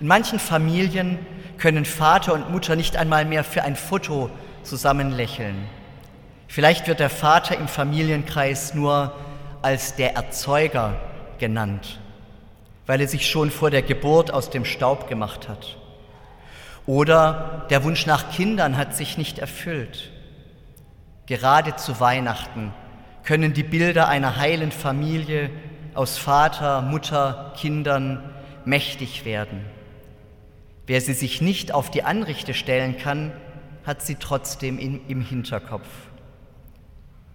In 0.00 0.06
manchen 0.08 0.38
Familien 0.38 1.18
können 1.58 1.84
Vater 1.84 2.34
und 2.34 2.50
Mutter 2.50 2.74
nicht 2.74 2.96
einmal 2.96 3.24
mehr 3.24 3.44
für 3.44 3.62
ein 3.62 3.76
Foto 3.76 4.30
zusammen 4.64 5.10
lächeln. 5.10 5.56
Vielleicht 6.48 6.88
wird 6.88 7.00
der 7.00 7.08
Vater 7.08 7.56
im 7.56 7.68
Familienkreis 7.68 8.74
nur 8.74 9.14
als 9.62 9.94
der 9.94 10.16
Erzeuger 10.16 11.00
genannt, 11.38 12.00
weil 12.86 13.00
er 13.00 13.08
sich 13.08 13.28
schon 13.28 13.50
vor 13.50 13.70
der 13.70 13.82
Geburt 13.82 14.32
aus 14.32 14.50
dem 14.50 14.64
Staub 14.64 15.08
gemacht 15.08 15.48
hat. 15.48 15.76
Oder 16.86 17.66
der 17.70 17.84
Wunsch 17.84 18.06
nach 18.06 18.30
Kindern 18.30 18.76
hat 18.76 18.96
sich 18.96 19.18
nicht 19.18 19.38
erfüllt. 19.38 20.10
Gerade 21.26 21.76
zu 21.76 22.00
Weihnachten 22.00 22.72
können 23.24 23.52
die 23.52 23.62
Bilder 23.62 24.08
einer 24.08 24.36
heilen 24.36 24.72
Familie 24.72 25.50
aus 25.94 26.18
Vater, 26.18 26.82
Mutter, 26.82 27.52
Kindern 27.56 28.30
mächtig 28.64 29.24
werden. 29.24 29.64
Wer 30.86 31.00
sie 31.00 31.14
sich 31.14 31.40
nicht 31.40 31.72
auf 31.72 31.90
die 31.90 32.02
Anrichte 32.02 32.54
stellen 32.54 32.98
kann, 32.98 33.32
hat 33.86 34.02
sie 34.02 34.16
trotzdem 34.16 34.78
in, 34.78 35.06
im 35.08 35.20
Hinterkopf. 35.20 35.88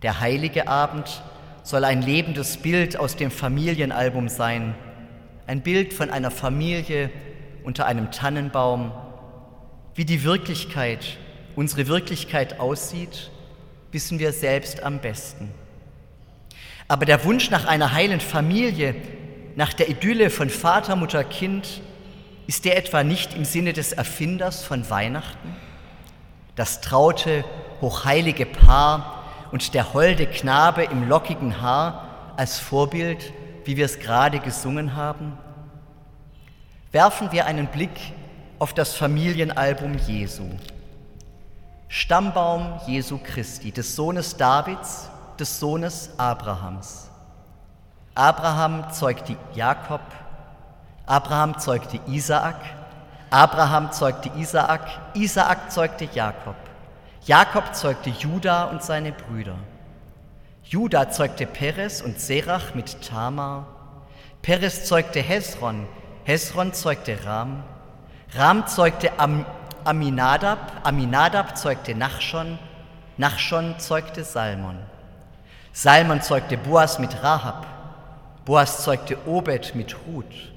Der 0.02 0.20
heilige 0.20 0.68
Abend 0.68 1.24
soll 1.64 1.86
ein 1.86 2.02
lebendes 2.02 2.58
Bild 2.58 2.98
aus 2.98 3.16
dem 3.16 3.32
Familienalbum 3.32 4.30
sein, 4.30 4.76
ein 5.48 5.62
Bild 5.62 5.94
von 5.94 6.10
einer 6.10 6.30
Familie 6.30 7.10
unter 7.64 7.86
einem 7.86 8.12
Tannenbaum. 8.12 8.92
Wie 9.96 10.06
die 10.06 10.24
Wirklichkeit, 10.24 11.18
unsere 11.56 11.88
Wirklichkeit 11.88 12.60
aussieht, 12.60 13.32
wissen 13.92 14.20
wir 14.20 14.34
selbst 14.34 14.84
am 14.84 15.00
besten. 15.00 15.52
Aber 16.90 17.06
der 17.06 17.24
Wunsch 17.24 17.50
nach 17.50 17.66
einer 17.66 17.94
heilen 17.94 18.20
Familie, 18.20 18.96
nach 19.56 19.74
der 19.74 19.90
Idylle 19.90 20.30
von 20.30 20.50
Vater, 20.50 20.96
Mutter, 20.96 21.24
Kind, 21.24 21.82
ist 22.46 22.66
der 22.66 22.78
etwa 22.78 23.04
nicht 23.04 23.34
im 23.34 23.44
Sinne 23.44 23.74
des 23.74 23.94
Erfinders 23.94 24.64
von 24.64 24.90
Weihnachten? 24.90 25.56
Das 26.56 26.82
traute, 26.82 27.44
hochheilige 27.82 28.46
Paar 28.46 29.24
und 29.52 29.74
der 29.74 29.94
holde 29.94 30.26
Knabe 30.26 30.84
im 30.84 31.08
lockigen 31.08 31.62
Haar 31.62 32.34
als 32.38 32.60
Vorbild, 32.60 33.34
wie 33.68 33.76
wir 33.76 33.86
es 33.86 34.00
gerade 34.00 34.40
gesungen 34.40 34.96
haben? 34.96 35.38
Werfen 36.94 37.34
wir 37.34 37.46
einen 37.46 37.68
Blick 37.68 38.14
auf 38.60 38.74
das 38.74 38.96
Familienalbum 38.96 39.96
Jesu. 40.08 40.46
Stammbaum 41.90 42.80
Jesu 42.88 43.20
Christi, 43.22 43.72
des 43.72 43.94
Sohnes 43.96 44.38
Davids, 44.38 45.10
des 45.38 45.60
Sohnes 45.60 46.12
Abrahams. 46.18 47.10
Abraham 48.16 48.90
zeugte 48.92 49.36
Jakob, 49.54 50.02
Abraham 51.06 51.60
zeugte 51.60 52.00
Isaak, 52.08 52.62
Abraham 53.30 53.92
zeugte 53.92 54.32
Isaak, 54.38 54.88
Isaak 55.14 55.72
zeugte 55.72 56.06
Jakob, 56.14 56.56
Jakob 57.26 57.76
zeugte 57.76 58.12
Juda 58.12 58.64
und 58.66 58.82
seine 58.82 59.12
Brüder. 59.12 59.56
Juda 60.70 61.10
zeugte 61.10 61.48
Peres 61.48 62.02
und 62.02 62.20
Serach 62.20 62.76
mit 62.76 63.02
Tamar, 63.02 63.68
Peres 64.42 64.84
zeugte 64.84 65.22
Hesron, 65.22 65.88
Hesron 66.26 66.74
zeugte 66.74 67.24
Ram, 67.24 67.64
Ram 68.34 68.68
zeugte 68.68 69.18
Am 69.18 69.46
Aminadab, 69.86 70.82
Aminadab 70.84 71.58
zeugte 71.58 71.96
Nachschon, 71.96 72.60
Nachschon 73.16 73.80
zeugte 73.80 74.26
Salmon. 74.26 74.78
Salmon 75.72 76.22
zeugte 76.22 76.58
Boas 76.58 77.00
mit 77.00 77.24
Rahab, 77.24 77.66
Boas 78.44 78.84
zeugte 78.84 79.18
Obed 79.26 79.74
mit 79.74 79.96
Ruth. 80.06 80.52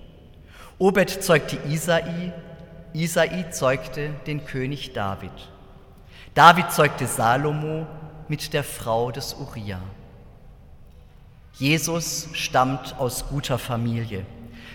Obed 0.81 1.23
zeugte 1.23 1.57
Isai, 1.69 2.33
Isai 2.95 3.49
zeugte 3.53 4.09
den 4.27 4.45
König 4.45 4.93
David. 4.93 5.31
David 6.35 6.73
zeugte 6.73 7.07
Salomo 7.07 7.87
mit 8.27 8.53
der 8.53 8.65
Frau 8.65 9.13
des 9.13 9.35
Uriah. 9.35 9.81
Jesus 11.61 12.31
stammt 12.33 12.99
aus 12.99 13.27
guter 13.29 13.59
Familie. 13.59 14.25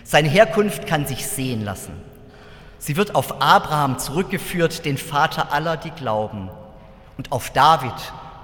Seine 0.04 0.28
Herkunft 0.28 0.86
kann 0.86 1.04
sich 1.04 1.26
sehen 1.26 1.64
lassen. 1.64 1.92
Sie 2.78 2.96
wird 2.96 3.16
auf 3.16 3.42
Abraham 3.42 3.98
zurückgeführt, 3.98 4.84
den 4.84 4.96
Vater 4.96 5.52
aller, 5.52 5.76
die 5.76 5.90
glauben, 5.90 6.48
und 7.18 7.32
auf 7.32 7.50
David, 7.50 7.92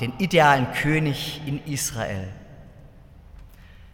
den 0.01 0.12
idealen 0.18 0.72
König 0.72 1.40
in 1.47 1.64
Israel. 1.66 2.28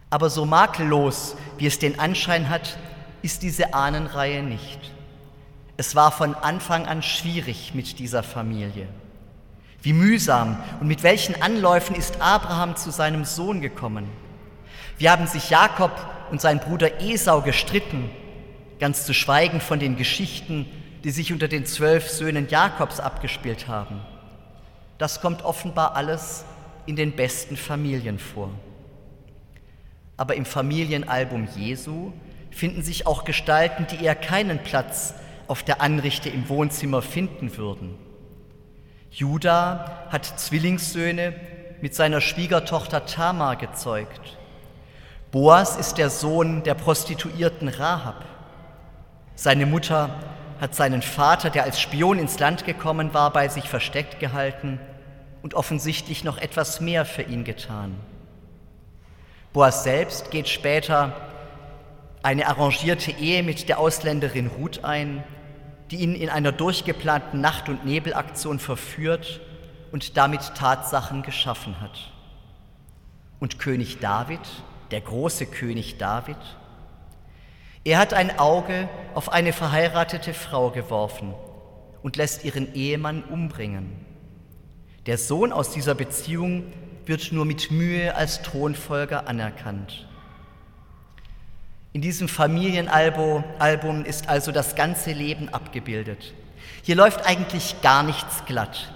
Aber 0.08 0.30
so 0.30 0.46
makellos, 0.46 1.36
wie 1.58 1.66
es 1.66 1.78
den 1.78 2.00
Anschein 2.00 2.48
hat, 2.48 2.78
ist 3.20 3.42
diese 3.42 3.74
Ahnenreihe 3.74 4.42
nicht. 4.42 4.78
Es 5.76 5.94
war 5.94 6.10
von 6.10 6.34
Anfang 6.34 6.86
an 6.86 7.02
schwierig 7.02 7.74
mit 7.74 7.98
dieser 7.98 8.22
Familie. 8.22 8.88
Wie 9.82 9.92
mühsam 9.92 10.56
und 10.80 10.88
mit 10.88 11.02
welchen 11.02 11.42
Anläufen 11.42 11.94
ist 11.94 12.22
Abraham 12.22 12.76
zu 12.76 12.90
seinem 12.90 13.26
Sohn 13.26 13.60
gekommen? 13.60 14.08
Wie 14.98 15.08
haben 15.08 15.26
sich 15.26 15.50
Jakob 15.50 15.92
und 16.30 16.40
sein 16.40 16.58
Bruder 16.58 17.00
Esau 17.00 17.40
gestritten, 17.40 18.10
ganz 18.80 19.06
zu 19.06 19.14
schweigen 19.14 19.60
von 19.60 19.78
den 19.78 19.96
Geschichten, 19.96 20.66
die 21.04 21.10
sich 21.10 21.32
unter 21.32 21.46
den 21.46 21.64
zwölf 21.66 22.10
Söhnen 22.10 22.48
Jakobs 22.48 22.98
abgespielt 22.98 23.68
haben. 23.68 24.00
Das 24.98 25.20
kommt 25.20 25.44
offenbar 25.44 25.94
alles 25.94 26.44
in 26.86 26.96
den 26.96 27.12
besten 27.12 27.56
Familien 27.56 28.18
vor. 28.18 28.50
Aber 30.16 30.34
im 30.34 30.44
Familienalbum 30.44 31.46
Jesu 31.54 32.12
finden 32.50 32.82
sich 32.82 33.06
auch 33.06 33.24
Gestalten, 33.24 33.86
die 33.86 34.04
eher 34.04 34.16
keinen 34.16 34.58
Platz 34.58 35.14
auf 35.46 35.62
der 35.62 35.80
Anrichte 35.80 36.28
im 36.28 36.48
Wohnzimmer 36.48 37.02
finden 37.02 37.56
würden. 37.56 37.96
Judah 39.12 40.08
hat 40.10 40.24
Zwillingssöhne, 40.24 41.34
mit 41.80 41.94
seiner 41.94 42.20
Schwiegertochter 42.20 43.06
Tamar 43.06 43.54
gezeugt. 43.54 44.37
Boas 45.30 45.76
ist 45.76 45.98
der 45.98 46.08
Sohn 46.08 46.62
der 46.62 46.72
Prostituierten 46.72 47.68
Rahab. 47.68 48.24
Seine 49.34 49.66
Mutter 49.66 50.08
hat 50.58 50.74
seinen 50.74 51.02
Vater, 51.02 51.50
der 51.50 51.64
als 51.64 51.78
Spion 51.78 52.18
ins 52.18 52.38
Land 52.38 52.64
gekommen 52.64 53.12
war, 53.12 53.30
bei 53.30 53.48
sich 53.48 53.68
versteckt 53.68 54.20
gehalten 54.20 54.80
und 55.42 55.52
offensichtlich 55.52 56.24
noch 56.24 56.38
etwas 56.38 56.80
mehr 56.80 57.04
für 57.04 57.22
ihn 57.22 57.44
getan. 57.44 57.94
Boas 59.52 59.84
selbst 59.84 60.30
geht 60.30 60.48
später 60.48 61.12
eine 62.22 62.46
arrangierte 62.46 63.10
Ehe 63.10 63.42
mit 63.42 63.68
der 63.68 63.78
Ausländerin 63.80 64.46
Ruth 64.46 64.82
ein, 64.82 65.22
die 65.90 65.96
ihn 65.96 66.14
in 66.14 66.30
einer 66.30 66.52
durchgeplanten 66.52 67.42
Nacht- 67.42 67.68
und 67.68 67.84
Nebelaktion 67.84 68.58
verführt 68.58 69.40
und 69.92 70.16
damit 70.16 70.54
Tatsachen 70.54 71.22
geschaffen 71.22 71.80
hat. 71.82 72.12
Und 73.40 73.58
König 73.58 74.00
David, 74.00 74.40
der 74.90 75.00
große 75.00 75.46
König 75.46 75.98
David, 75.98 76.36
er 77.84 77.98
hat 77.98 78.12
ein 78.12 78.38
Auge 78.38 78.88
auf 79.14 79.32
eine 79.32 79.52
verheiratete 79.52 80.34
Frau 80.34 80.70
geworfen 80.70 81.34
und 82.02 82.16
lässt 82.16 82.44
ihren 82.44 82.74
Ehemann 82.74 83.22
umbringen. 83.24 84.04
Der 85.06 85.16
Sohn 85.16 85.52
aus 85.52 85.70
dieser 85.70 85.94
Beziehung 85.94 86.64
wird 87.06 87.32
nur 87.32 87.46
mit 87.46 87.70
Mühe 87.70 88.14
als 88.14 88.42
Thronfolger 88.42 89.26
anerkannt. 89.26 90.06
In 91.94 92.02
diesem 92.02 92.28
Familienalbum 92.28 94.04
ist 94.04 94.28
also 94.28 94.52
das 94.52 94.76
ganze 94.76 95.12
Leben 95.12 95.48
abgebildet. 95.48 96.34
Hier 96.82 96.94
läuft 96.94 97.26
eigentlich 97.26 97.80
gar 97.80 98.02
nichts 98.02 98.44
glatt. 98.44 98.92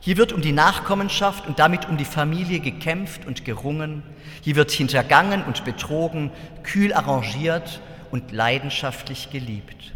Hier 0.00 0.16
wird 0.16 0.32
um 0.32 0.40
die 0.40 0.52
Nachkommenschaft 0.52 1.46
und 1.46 1.58
damit 1.58 1.88
um 1.88 1.98
die 1.98 2.06
Familie 2.06 2.60
gekämpft 2.60 3.26
und 3.26 3.44
gerungen. 3.44 4.02
Hier 4.40 4.56
wird 4.56 4.70
hintergangen 4.70 5.44
und 5.44 5.64
betrogen, 5.64 6.30
kühl 6.62 6.94
arrangiert 6.94 7.80
und 8.10 8.32
leidenschaftlich 8.32 9.30
geliebt. 9.30 9.92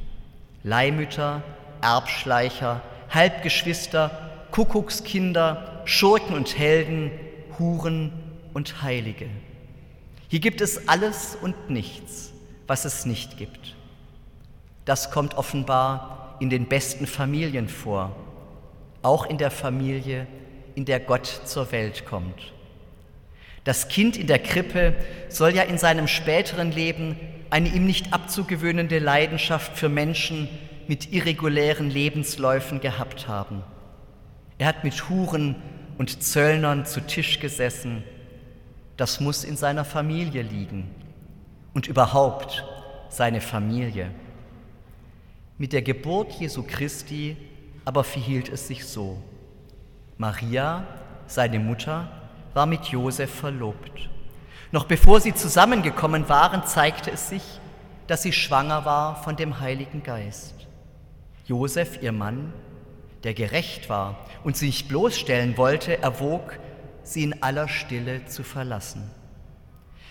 Leihmütter, 0.62 1.42
Erbschleicher, 1.80 2.82
Halbgeschwister, 3.10 4.10
Kuckuckskinder, 4.50 5.82
Schurken 5.86 6.36
und 6.36 6.58
Helden, 6.58 7.10
Huren 7.58 8.12
und 8.52 8.82
Heilige. 8.82 9.28
Hier 10.28 10.40
gibt 10.40 10.60
es 10.60 10.88
alles 10.88 11.36
und 11.40 11.70
nichts, 11.70 12.32
was 12.66 12.84
es 12.84 13.06
nicht 13.06 13.38
gibt. 13.38 13.74
Das 14.84 15.10
kommt 15.10 15.36
offenbar 15.36 16.36
in 16.40 16.50
den 16.50 16.66
besten 16.66 17.06
Familien 17.06 17.68
vor, 17.68 18.14
auch 19.04 19.26
in 19.26 19.38
der 19.38 19.50
Familie, 19.50 20.26
in 20.74 20.84
der 20.84 21.00
Gott 21.00 21.26
zur 21.44 21.70
Welt 21.72 22.06
kommt. 22.06 22.52
Das 23.64 23.88
Kind 23.88 24.16
in 24.16 24.26
der 24.26 24.38
Krippe 24.38 24.94
soll 25.28 25.54
ja 25.54 25.62
in 25.62 25.78
seinem 25.78 26.08
späteren 26.08 26.72
Leben 26.72 27.16
eine 27.50 27.68
ihm 27.68 27.86
nicht 27.86 28.12
abzugewöhnende 28.12 28.98
Leidenschaft 28.98 29.76
für 29.76 29.88
Menschen 29.88 30.48
mit 30.86 31.12
irregulären 31.12 31.90
Lebensläufen 31.90 32.80
gehabt 32.80 33.28
haben. 33.28 33.62
Er 34.58 34.66
hat 34.66 34.84
mit 34.84 35.08
Huren 35.08 35.56
und 35.98 36.22
Zöllnern 36.22 36.84
zu 36.84 37.00
Tisch 37.00 37.40
gesessen. 37.40 38.02
Das 38.96 39.20
muss 39.20 39.44
in 39.44 39.56
seiner 39.56 39.84
Familie 39.84 40.42
liegen 40.42 40.90
und 41.72 41.86
überhaupt 41.86 42.64
seine 43.08 43.40
Familie. 43.40 44.10
Mit 45.56 45.72
der 45.72 45.82
Geburt 45.82 46.32
Jesu 46.32 46.64
Christi 46.64 47.36
aber 47.84 48.04
verhielt 48.04 48.48
es 48.48 48.66
sich 48.66 48.86
so. 48.86 49.22
Maria, 50.16 50.86
seine 51.26 51.58
Mutter, 51.58 52.08
war 52.54 52.66
mit 52.66 52.84
Josef 52.86 53.32
verlobt. 53.32 54.08
Noch 54.70 54.84
bevor 54.84 55.20
sie 55.20 55.34
zusammengekommen 55.34 56.28
waren, 56.28 56.66
zeigte 56.66 57.10
es 57.10 57.28
sich, 57.28 57.42
dass 58.06 58.22
sie 58.22 58.32
schwanger 58.32 58.84
war 58.84 59.22
von 59.22 59.36
dem 59.36 59.60
Heiligen 59.60 60.02
Geist. 60.02 60.54
Josef, 61.46 62.02
ihr 62.02 62.12
Mann, 62.12 62.52
der 63.22 63.34
gerecht 63.34 63.88
war 63.88 64.18
und 64.44 64.56
sie 64.56 64.66
nicht 64.66 64.88
bloßstellen 64.88 65.56
wollte, 65.56 66.02
erwog, 66.02 66.58
sie 67.02 67.24
in 67.24 67.42
aller 67.42 67.68
Stille 67.68 68.26
zu 68.26 68.42
verlassen. 68.42 69.10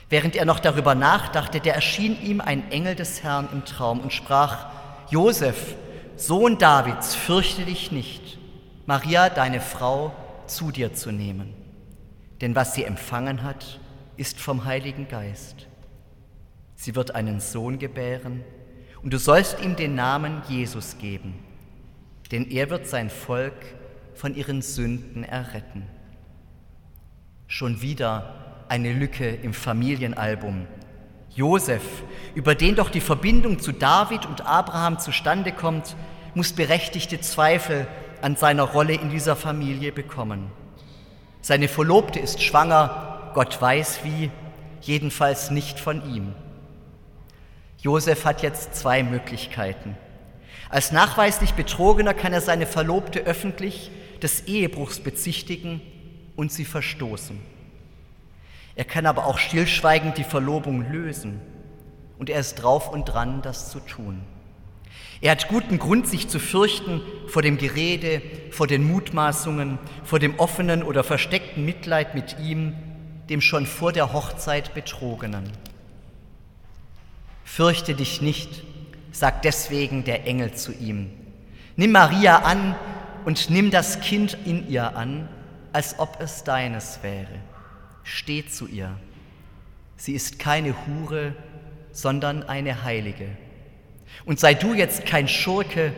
Während 0.10 0.36
er 0.36 0.46
noch 0.46 0.60
darüber 0.60 0.96
nachdachte, 0.96 1.60
der 1.60 1.76
erschien 1.76 2.22
ihm 2.22 2.42
ein 2.42 2.72
Engel 2.72 2.96
des 2.96 3.24
Herrn 3.24 3.50
im 3.52 3.66
Traum 3.66 4.00
und 4.00 4.14
sprach, 4.14 4.68
Josef, 5.10 5.76
Sohn 6.16 6.58
Davids, 6.58 7.16
fürchte 7.16 7.66
dich 7.66 7.92
nicht, 7.92 8.38
Maria, 8.86 9.30
deine 9.30 9.62
Frau, 9.62 10.14
zu 10.48 10.72
dir 10.72 10.94
zu 10.94 11.12
nehmen. 11.12 11.54
Denn 12.42 12.56
was 12.56 12.76
sie 12.76 12.84
empfangen 12.84 13.44
hat, 13.44 13.80
ist 14.18 14.40
vom 14.40 14.66
Heiligen 14.66 15.08
Geist. 15.08 15.68
Sie 16.76 16.96
wird 16.96 17.16
einen 17.16 17.40
Sohn 17.40 17.80
gebären 17.80 18.44
und 19.02 19.14
du 19.14 19.18
sollst 19.18 19.62
ihm 19.62 19.76
den 19.76 19.96
Namen 19.96 20.42
Jesus 20.50 20.98
geben 20.98 21.40
denn 22.34 22.50
er 22.50 22.72
wird 22.72 22.88
sein 22.88 23.12
Volk 23.12 23.54
von 24.16 24.36
ihren 24.36 24.64
Sünden 24.64 25.24
erretten. 25.24 25.84
Schon 27.46 27.84
wieder 27.84 28.66
eine 28.70 28.92
Lücke 28.92 29.30
im 29.30 29.54
Familienalbum. 29.54 30.66
Josef, 31.36 31.82
über 32.36 32.54
den 32.54 32.76
doch 32.76 32.90
die 32.90 33.02
Verbindung 33.02 33.60
zu 33.60 33.72
David 33.72 34.26
und 34.26 34.46
Abraham 34.46 35.00
zustande 35.00 35.52
kommt, 35.52 35.96
muss 36.36 36.54
berechtigte 36.54 37.20
Zweifel 37.22 37.88
an 38.22 38.36
seiner 38.36 38.64
Rolle 38.64 38.94
in 38.94 39.10
dieser 39.10 39.36
Familie 39.36 39.92
bekommen. 39.92 40.52
Seine 41.42 41.68
Verlobte 41.68 42.20
ist 42.20 42.42
schwanger, 42.42 43.32
Gott 43.34 43.62
weiß 43.62 44.02
wie, 44.04 44.32
jedenfalls 44.82 45.50
nicht 45.50 45.80
von 45.80 46.08
ihm. 46.14 46.34
Josef 47.80 48.26
hat 48.26 48.44
jetzt 48.44 48.76
zwei 48.76 49.04
Möglichkeiten. 49.04 49.98
Als 50.70 50.92
nachweislich 50.92 51.54
Betrogener 51.54 52.14
kann 52.14 52.32
er 52.32 52.42
seine 52.42 52.66
Verlobte 52.66 53.22
öffentlich 53.22 53.92
des 54.22 54.46
Ehebruchs 54.48 55.00
bezichtigen 55.00 55.82
und 56.36 56.52
sie 56.52 56.66
verstoßen. 56.66 57.53
Er 58.76 58.86
kann 58.86 59.06
aber 59.06 59.26
auch 59.26 59.38
stillschweigend 59.38 60.18
die 60.18 60.24
Verlobung 60.24 60.92
lösen 60.92 61.40
und 62.18 62.30
er 62.30 62.40
ist 62.40 62.56
drauf 62.56 62.92
und 62.92 63.06
dran, 63.06 63.42
das 63.42 63.70
zu 63.70 63.80
tun. 63.80 64.22
Er 65.22 65.32
hat 65.32 65.48
guten 65.48 65.80
Grund, 65.80 66.08
sich 66.08 66.28
zu 66.28 66.40
fürchten 66.40 67.02
vor 67.28 67.42
dem 67.42 67.58
Gerede, 67.58 68.22
vor 68.52 68.68
den 68.68 68.84
Mutmaßungen, 68.84 69.80
vor 70.04 70.20
dem 70.20 70.38
offenen 70.40 70.84
oder 70.84 71.04
versteckten 71.04 71.64
Mitleid 71.64 72.14
mit 72.14 72.38
ihm, 72.40 72.76
dem 73.30 73.40
schon 73.40 73.66
vor 73.66 73.94
der 73.94 74.12
Hochzeit 74.12 74.74
Betrogenen. 74.74 75.50
Fürchte 77.46 77.94
dich 77.94 78.22
nicht, 78.22 78.64
sagt 79.12 79.46
deswegen 79.46 80.04
der 80.04 80.26
Engel 80.28 80.54
zu 80.56 80.74
ihm, 80.74 81.12
nimm 81.76 81.92
Maria 81.92 82.40
an 82.40 82.76
und 83.26 83.50
nimm 83.50 83.72
das 83.72 84.02
Kind 84.02 84.38
in 84.46 84.68
ihr 84.68 84.98
an, 84.98 85.30
als 85.72 86.00
ob 86.00 86.18
es 86.20 86.44
deines 86.44 87.02
wäre. 87.04 87.40
Steh 88.04 88.46
zu 88.46 88.68
ihr. 88.68 88.98
Sie 89.98 90.14
ist 90.14 90.40
keine 90.40 90.76
Hure, 90.86 91.36
sondern 91.92 92.44
eine 92.44 92.84
Heilige. 92.84 93.30
Und 94.26 94.40
sei 94.40 94.54
du 94.54 94.74
jetzt 94.74 95.06
kein 95.06 95.28
Schurke, 95.28 95.94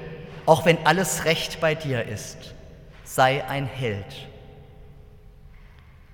auch 0.46 0.66
wenn 0.66 0.86
alles 0.86 1.26
recht 1.26 1.60
bei 1.60 1.76
dir 1.76 2.06
ist. 2.06 2.54
Sei 3.04 3.44
ein 3.48 3.66
Held. 3.66 4.28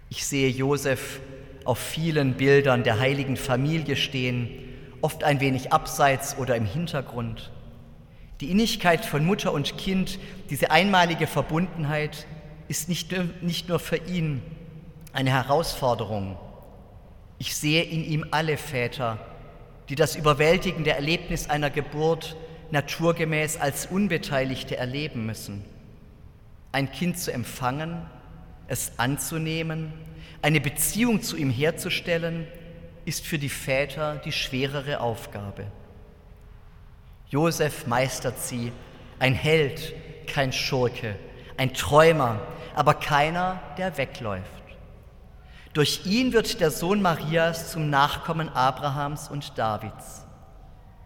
Ich 0.09 0.25
sehe 0.25 0.49
Josef 0.49 1.19
auf 1.63 1.79
vielen 1.79 2.33
Bildern 2.33 2.83
der 2.83 2.99
heiligen 2.99 3.37
Familie 3.37 3.95
stehen 3.95 4.49
oft 5.01 5.23
ein 5.23 5.39
wenig 5.39 5.73
abseits 5.73 6.37
oder 6.37 6.55
im 6.55 6.65
Hintergrund. 6.65 7.51
Die 8.39 8.49
Innigkeit 8.51 9.05
von 9.05 9.25
Mutter 9.25 9.51
und 9.51 9.77
Kind, 9.77 10.19
diese 10.49 10.71
einmalige 10.71 11.27
Verbundenheit 11.27 12.25
ist 12.67 12.89
nicht, 12.89 13.13
nicht 13.41 13.69
nur 13.69 13.79
für 13.79 13.97
ihn 13.97 14.41
eine 15.13 15.31
Herausforderung. 15.31 16.37
Ich 17.37 17.55
sehe 17.55 17.83
in 17.83 18.03
ihm 18.03 18.25
alle 18.31 18.57
Väter, 18.57 19.17
die 19.89 19.95
das 19.95 20.15
überwältigende 20.15 20.91
Erlebnis 20.91 21.49
einer 21.49 21.69
Geburt 21.69 22.35
naturgemäß 22.71 23.57
als 23.57 23.87
Unbeteiligte 23.87 24.77
erleben 24.77 25.25
müssen. 25.25 25.65
Ein 26.71 26.91
Kind 26.91 27.17
zu 27.17 27.33
empfangen, 27.33 28.05
es 28.67 28.93
anzunehmen, 28.97 29.91
eine 30.41 30.61
Beziehung 30.61 31.21
zu 31.21 31.35
ihm 31.35 31.49
herzustellen 31.49 32.47
ist 33.05 33.25
für 33.25 33.37
die 33.37 33.49
Väter 33.49 34.21
die 34.23 34.31
schwerere 34.31 35.01
Aufgabe. 35.01 35.65
Josef 37.29 37.87
meistert 37.87 38.39
sie, 38.39 38.71
ein 39.19 39.33
Held, 39.33 39.93
kein 40.27 40.53
Schurke, 40.53 41.15
ein 41.57 41.73
Träumer, 41.73 42.39
aber 42.75 42.93
keiner, 42.93 43.61
der 43.77 43.97
wegläuft. 43.97 44.60
Durch 45.73 46.05
ihn 46.05 46.33
wird 46.33 46.59
der 46.59 46.69
Sohn 46.69 47.01
Marias 47.01 47.71
zum 47.71 47.89
Nachkommen 47.89 48.49
Abrahams 48.49 49.29
und 49.29 49.57
Davids. 49.57 50.25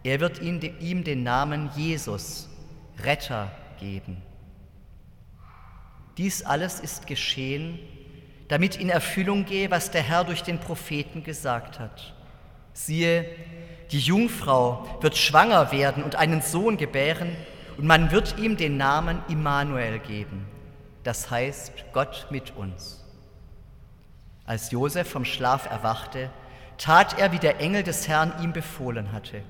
Er 0.02 0.20
wird 0.20 0.40
ihm 0.40 1.04
den 1.04 1.22
Namen 1.22 1.70
Jesus, 1.76 2.48
Retter, 3.02 3.50
geben. 3.78 4.22
Dies 6.16 6.42
alles 6.42 6.80
ist 6.80 7.06
geschehen, 7.06 7.78
damit 8.48 8.76
in 8.76 8.88
Erfüllung 8.88 9.44
gehe, 9.44 9.70
was 9.70 9.90
der 9.90 10.02
Herr 10.02 10.24
durch 10.24 10.42
den 10.42 10.58
Propheten 10.58 11.22
gesagt 11.22 11.78
hat. 11.78 12.14
Siehe, 12.72 13.26
die 13.90 14.00
Jungfrau 14.00 14.98
wird 15.00 15.16
schwanger 15.16 15.72
werden 15.72 16.02
und 16.02 16.16
einen 16.16 16.42
Sohn 16.42 16.76
gebären, 16.76 17.36
und 17.76 17.86
man 17.86 18.10
wird 18.10 18.38
ihm 18.38 18.56
den 18.56 18.78
Namen 18.78 19.20
Immanuel 19.28 19.98
geben, 19.98 20.46
das 21.02 21.30
heißt 21.30 21.84
Gott 21.92 22.26
mit 22.30 22.56
uns. 22.56 23.05
Als 24.46 24.70
Josef 24.70 25.10
vom 25.10 25.24
Schlaf 25.24 25.68
erwachte, 25.68 26.30
tat 26.78 27.18
er, 27.18 27.32
wie 27.32 27.38
der 27.38 27.60
Engel 27.60 27.82
des 27.82 28.06
Herrn 28.06 28.32
ihm 28.42 28.52
befohlen 28.52 29.10
hatte, 29.12 29.42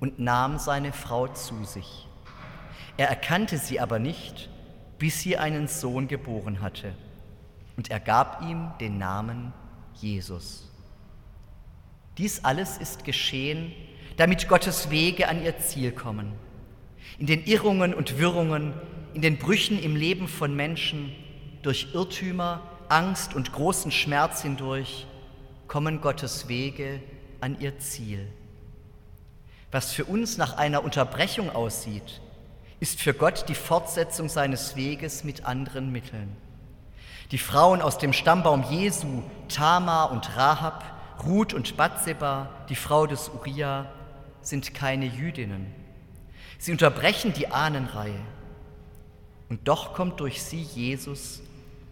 und 0.00 0.18
nahm 0.18 0.58
seine 0.58 0.92
Frau 0.92 1.28
zu 1.28 1.64
sich. 1.64 2.08
Er 2.96 3.08
erkannte 3.08 3.56
sie 3.56 3.78
aber 3.78 3.98
nicht, 3.98 4.50
bis 4.98 5.20
sie 5.20 5.36
einen 5.36 5.68
Sohn 5.68 6.08
geboren 6.08 6.60
hatte, 6.60 6.92
und 7.76 7.90
er 7.90 8.00
gab 8.00 8.42
ihm 8.42 8.72
den 8.80 8.98
Namen 8.98 9.52
Jesus. 9.94 10.70
Dies 12.18 12.44
alles 12.44 12.78
ist 12.78 13.04
geschehen, 13.04 13.72
damit 14.16 14.48
Gottes 14.48 14.90
Wege 14.90 15.28
an 15.28 15.44
ihr 15.44 15.58
Ziel 15.58 15.92
kommen. 15.92 16.32
In 17.18 17.26
den 17.26 17.44
Irrungen 17.44 17.94
und 17.94 18.18
Wirrungen, 18.18 18.74
in 19.14 19.22
den 19.22 19.36
Brüchen 19.36 19.78
im 19.78 19.94
Leben 19.94 20.26
von 20.26 20.56
Menschen, 20.56 21.12
durch 21.62 21.88
Irrtümer, 21.92 22.62
Angst 22.88 23.34
und 23.34 23.52
großen 23.52 23.90
Schmerz 23.90 24.42
hindurch, 24.42 25.06
kommen 25.68 26.00
Gottes 26.00 26.48
Wege 26.48 27.00
an 27.40 27.58
ihr 27.60 27.78
Ziel. 27.78 28.26
Was 29.72 29.92
für 29.92 30.04
uns 30.04 30.38
nach 30.38 30.56
einer 30.56 30.84
Unterbrechung 30.84 31.54
aussieht, 31.54 32.20
ist 32.80 33.00
für 33.00 33.14
Gott 33.14 33.48
die 33.48 33.54
Fortsetzung 33.54 34.28
seines 34.28 34.76
Weges 34.76 35.24
mit 35.24 35.44
anderen 35.44 35.90
Mitteln. 35.90 36.36
Die 37.32 37.38
Frauen 37.38 37.82
aus 37.82 37.98
dem 37.98 38.12
Stammbaum 38.12 38.64
Jesu, 38.70 39.22
Tamar 39.48 40.12
und 40.12 40.36
Rahab, 40.36 40.84
Ruth 41.24 41.54
und 41.54 41.76
Bathseba, 41.76 42.48
die 42.68 42.76
Frau 42.76 43.06
des 43.06 43.28
Uriah, 43.28 43.86
sind 44.42 44.74
keine 44.74 45.06
Jüdinnen. 45.06 45.74
Sie 46.58 46.70
unterbrechen 46.70 47.32
die 47.32 47.48
Ahnenreihe. 47.48 48.20
Und 49.48 49.66
doch 49.66 49.92
kommt 49.92 50.20
durch 50.20 50.42
sie 50.42 50.62
Jesus, 50.62 51.40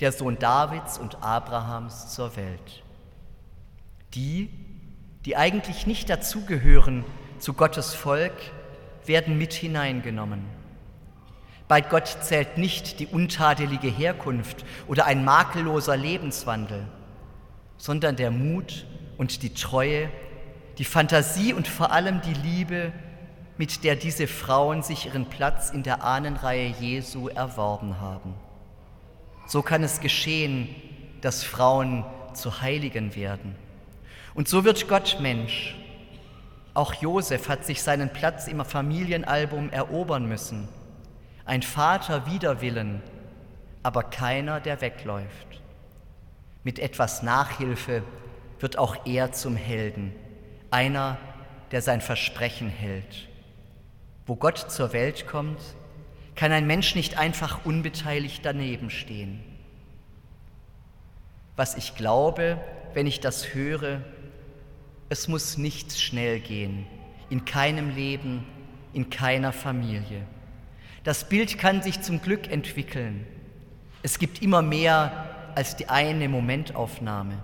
der 0.01 0.13
Sohn 0.13 0.39
Davids 0.39 0.99
und 0.99 1.23
Abrahams, 1.23 2.15
zur 2.15 2.37
Welt. 2.37 2.83
Die, 4.15 4.51
die 5.25 5.37
eigentlich 5.37 5.87
nicht 5.87 6.11
dazugehören 6.11 7.05
zu 7.39 7.53
Gottes 7.55 7.95
Volk, 7.95 8.35
werden 9.07 9.39
mit 9.39 9.53
hineingenommen. 9.53 10.45
Bei 11.69 11.81
Gott 11.81 12.07
zählt 12.21 12.59
nicht 12.59 13.01
die 13.01 13.07
untadelige 13.07 13.89
Herkunft 13.89 14.65
oder 14.87 15.07
ein 15.07 15.25
makelloser 15.25 15.97
Lebenswandel, 15.97 16.87
sondern 17.79 18.17
der 18.17 18.31
Mut 18.31 18.87
und 19.17 19.43
die 19.43 19.55
Treue, 19.55 20.11
die 20.79 20.85
Fantasie 20.85 21.55
und 21.55 21.67
vor 21.67 21.93
allem 21.93 22.21
die 22.21 22.35
Liebe, 22.35 22.93
mit 23.57 23.85
der 23.85 23.97
diese 23.97 24.27
Frauen 24.27 24.83
sich 24.83 25.07
ihren 25.07 25.27
Platz 25.27 25.71
in 25.71 25.83
der 25.83 26.03
Ahnenreihe 26.03 26.75
Jesu 26.81 27.29
erworben 27.29 28.01
haben. 28.01 28.35
So 29.47 29.63
kann 29.63 29.83
es 29.83 30.01
geschehen, 30.01 30.75
dass 31.21 31.45
Frauen 31.45 32.05
zu 32.35 32.61
Heiligen 32.61 33.15
werden. 33.15 33.57
Und 34.35 34.49
so 34.49 34.65
wird 34.65 34.89
Gott 34.89 35.19
Mensch. 35.21 35.77
Auch 36.75 36.95
Josef 36.95 37.49
hat 37.49 37.65
sich 37.65 37.83
seinen 37.83 38.13
Platz 38.13 38.49
im 38.49 38.65
Familienalbum 38.65 39.71
erobern 39.71 40.27
müssen. 40.27 40.69
Ein 41.45 41.63
Vater 41.63 42.27
wider 42.27 42.61
Willen, 42.61 43.01
aber 43.83 44.03
keiner, 44.03 44.61
der 44.61 44.81
wegläuft. 44.81 45.61
Mit 46.65 46.79
etwas 46.79 47.23
Nachhilfe 47.23 48.03
wird 48.59 48.79
auch 48.79 49.07
er 49.07 49.33
zum 49.33 49.57
Helden, 49.57 50.13
einer, 50.71 51.19
der 51.71 51.83
sein 51.83 52.01
Versprechen 52.01 52.71
hält. 52.71 53.29
Wo 54.27 54.37
Gott 54.37 54.59
zur 54.59 54.93
Welt 54.93 55.27
kommt, 55.27 55.61
kann 56.35 56.53
ein 56.53 56.67
Mensch 56.67 56.95
nicht 56.95 57.19
einfach 57.19 57.65
unbeteiligt 57.65 58.41
daneben 58.45 58.91
stehen. 58.91 59.43
Was 61.57 61.77
ich 61.77 61.95
glaube, 61.95 62.61
wenn 62.95 63.07
ich 63.07 63.21
das 63.21 63.55
höre, 63.55 64.01
es 65.09 65.29
muss 65.29 65.59
nichts 65.59 66.01
schnell 66.01 66.41
gehen, 66.41 66.87
in 67.31 67.45
keinem 67.45 67.95
Leben, 67.95 68.45
in 68.93 69.11
keiner 69.11 69.53
Familie. 69.53 70.27
Das 71.05 71.29
Bild 71.29 71.59
kann 71.59 71.83
sich 71.83 72.01
zum 72.01 72.23
Glück 72.23 72.51
entwickeln. 72.51 73.27
Es 74.03 74.19
gibt 74.19 74.43
immer 74.43 74.63
mehr 74.63 75.53
als 75.55 75.77
die 75.77 75.89
eine 75.89 76.29
Momentaufnahme. 76.29 77.43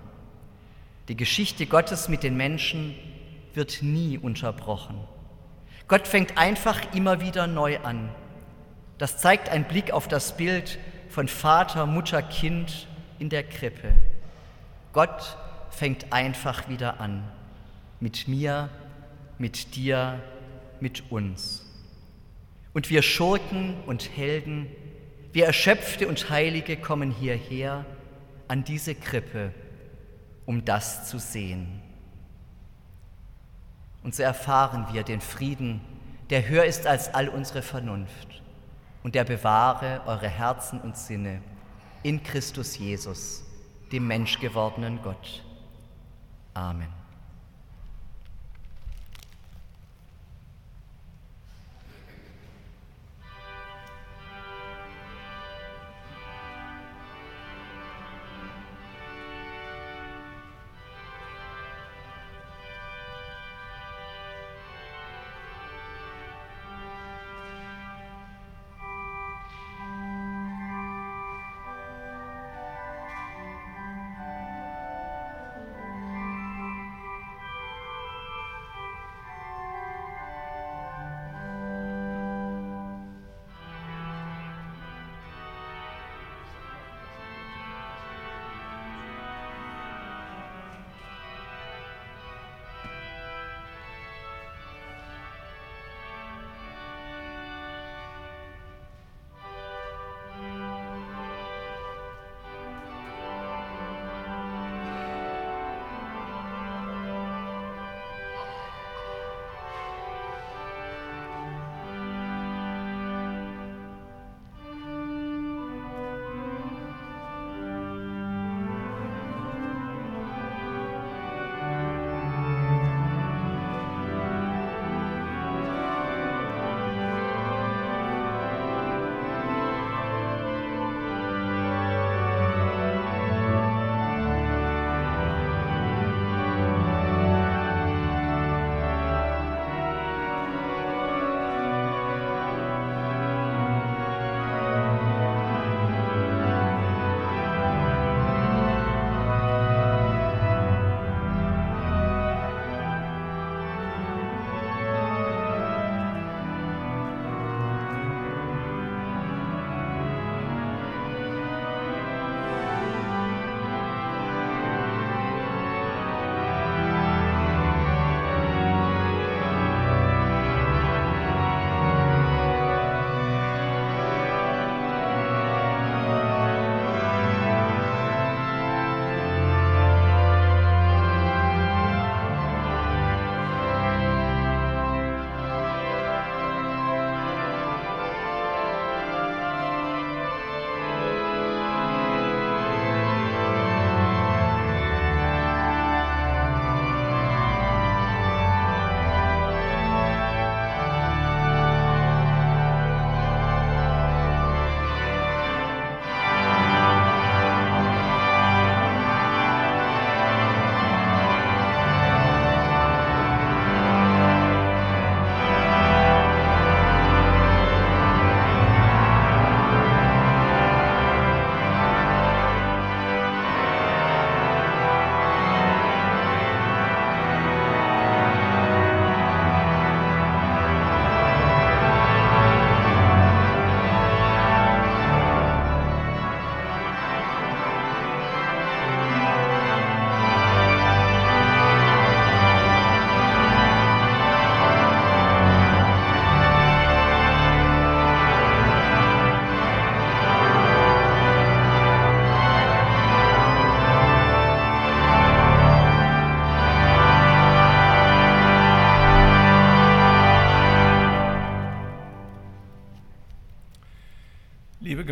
Die 1.07 1.15
Geschichte 1.15 1.65
Gottes 1.65 2.09
mit 2.09 2.23
den 2.23 2.35
Menschen 2.35 2.95
wird 3.53 3.81
nie 3.81 4.17
unterbrochen. 4.17 4.97
Gott 5.87 6.07
fängt 6.07 6.37
einfach 6.37 6.93
immer 6.93 7.21
wieder 7.21 7.47
neu 7.47 7.79
an. 7.79 8.09
Das 9.01 9.17
zeigt 9.17 9.49
ein 9.49 9.63
Blick 9.63 9.89
auf 9.89 10.07
das 10.07 10.37
Bild 10.37 10.77
von 11.09 11.27
Vater, 11.27 11.87
Mutter, 11.87 12.21
Kind 12.21 12.85
in 13.17 13.29
der 13.29 13.41
Krippe. 13.41 13.95
Gott 14.93 15.39
fängt 15.71 16.13
einfach 16.13 16.69
wieder 16.69 16.99
an. 16.99 17.23
Mit 17.99 18.27
mir, 18.27 18.69
mit 19.39 19.75
dir, 19.75 20.21
mit 20.79 21.11
uns. 21.11 21.65
Und 22.73 22.91
wir 22.91 23.01
Schurken 23.01 23.73
und 23.87 24.15
Helden, 24.15 24.67
wir 25.33 25.47
Erschöpfte 25.47 26.07
und 26.07 26.29
Heilige 26.29 26.77
kommen 26.77 27.09
hierher 27.09 27.87
an 28.47 28.63
diese 28.63 28.93
Krippe, 28.93 29.51
um 30.45 30.63
das 30.63 31.09
zu 31.09 31.17
sehen. 31.17 31.81
Und 34.03 34.13
so 34.13 34.21
erfahren 34.21 34.85
wir 34.91 35.01
den 35.01 35.21
Frieden, 35.21 35.81
der 36.29 36.47
höher 36.47 36.65
ist 36.65 36.85
als 36.85 37.11
all 37.15 37.29
unsere 37.29 37.63
Vernunft. 37.63 38.40
Und 39.03 39.15
der 39.15 39.23
bewahre 39.23 40.01
eure 40.05 40.29
Herzen 40.29 40.79
und 40.81 40.95
Sinne 40.95 41.41
in 42.03 42.21
Christus 42.23 42.77
Jesus, 42.77 43.43
dem 43.91 44.07
menschgewordenen 44.07 45.01
Gott. 45.01 45.43
Amen. 46.53 47.00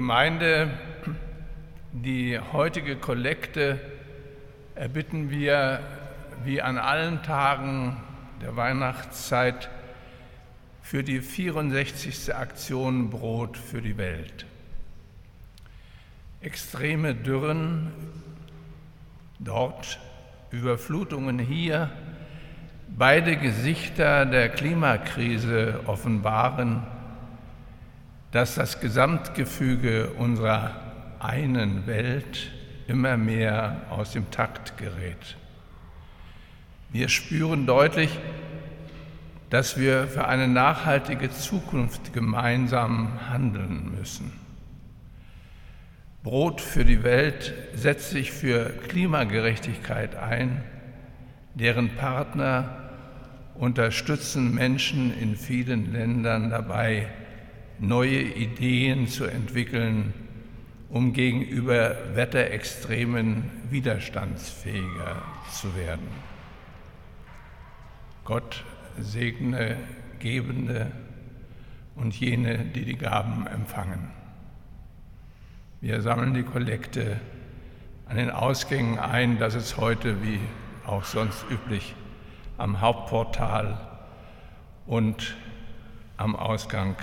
Gemeinde, 0.09 0.71
die 1.91 2.39
heutige 2.39 2.95
Kollekte 2.95 3.79
erbitten 4.73 5.29
wir 5.29 5.81
wie 6.43 6.63
an 6.63 6.79
allen 6.79 7.21
Tagen 7.21 7.95
der 8.41 8.55
Weihnachtszeit 8.55 9.69
für 10.81 11.03
die 11.03 11.21
64. 11.21 12.33
Aktion 12.33 13.11
Brot 13.11 13.55
für 13.55 13.83
die 13.83 13.97
Welt. 13.97 14.47
Extreme 16.41 17.13
Dürren 17.13 17.91
dort, 19.37 19.99
Überflutungen 20.49 21.37
hier, 21.37 21.91
beide 22.87 23.37
Gesichter 23.37 24.25
der 24.25 24.49
Klimakrise 24.49 25.81
offenbaren, 25.85 26.81
dass 28.31 28.55
das 28.55 28.79
Gesamtgefüge 28.79 30.11
unserer 30.17 30.75
einen 31.19 31.87
Welt 31.87 32.51
immer 32.87 33.17
mehr 33.17 33.83
aus 33.89 34.13
dem 34.13 34.29
Takt 34.31 34.77
gerät. 34.77 35.37
Wir 36.91 37.09
spüren 37.09 37.65
deutlich, 37.65 38.17
dass 39.49 39.77
wir 39.77 40.07
für 40.07 40.27
eine 40.27 40.47
nachhaltige 40.47 41.31
Zukunft 41.31 42.13
gemeinsam 42.13 43.29
handeln 43.29 43.95
müssen. 43.97 44.31
Brot 46.23 46.61
für 46.61 46.85
die 46.85 47.03
Welt 47.03 47.53
setzt 47.73 48.11
sich 48.11 48.31
für 48.31 48.69
Klimagerechtigkeit 48.87 50.15
ein, 50.15 50.63
deren 51.55 51.95
Partner 51.95 52.89
unterstützen 53.55 54.53
Menschen 54.53 55.17
in 55.17 55.35
vielen 55.35 55.91
Ländern 55.91 56.49
dabei, 56.49 57.07
neue 57.79 58.21
Ideen 58.21 59.07
zu 59.07 59.25
entwickeln, 59.25 60.13
um 60.89 61.13
gegenüber 61.13 61.95
Wetterextremen 62.15 63.49
widerstandsfähiger 63.69 65.21
zu 65.51 65.75
werden. 65.75 66.07
Gott 68.25 68.63
segne 68.99 69.77
Gebende 70.19 70.91
und 71.95 72.19
jene, 72.19 72.65
die 72.65 72.85
die 72.85 72.97
Gaben 72.97 73.47
empfangen. 73.47 74.11
Wir 75.81 76.01
sammeln 76.01 76.33
die 76.33 76.43
Kollekte 76.43 77.19
an 78.07 78.17
den 78.17 78.31
Ausgängen 78.31 78.99
ein, 78.99 79.37
das 79.37 79.55
ist 79.55 79.77
heute 79.77 80.21
wie 80.23 80.39
auch 80.85 81.03
sonst 81.03 81.45
üblich 81.49 81.93
am 82.57 82.81
Hauptportal 82.81 83.79
und 84.85 85.37
am 86.17 86.35
Ausgang 86.35 86.97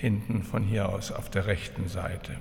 hinten 0.00 0.42
von 0.42 0.64
hier 0.64 0.88
aus 0.88 1.12
auf 1.12 1.28
der 1.28 1.46
rechten 1.46 1.86
Seite. 1.86 2.36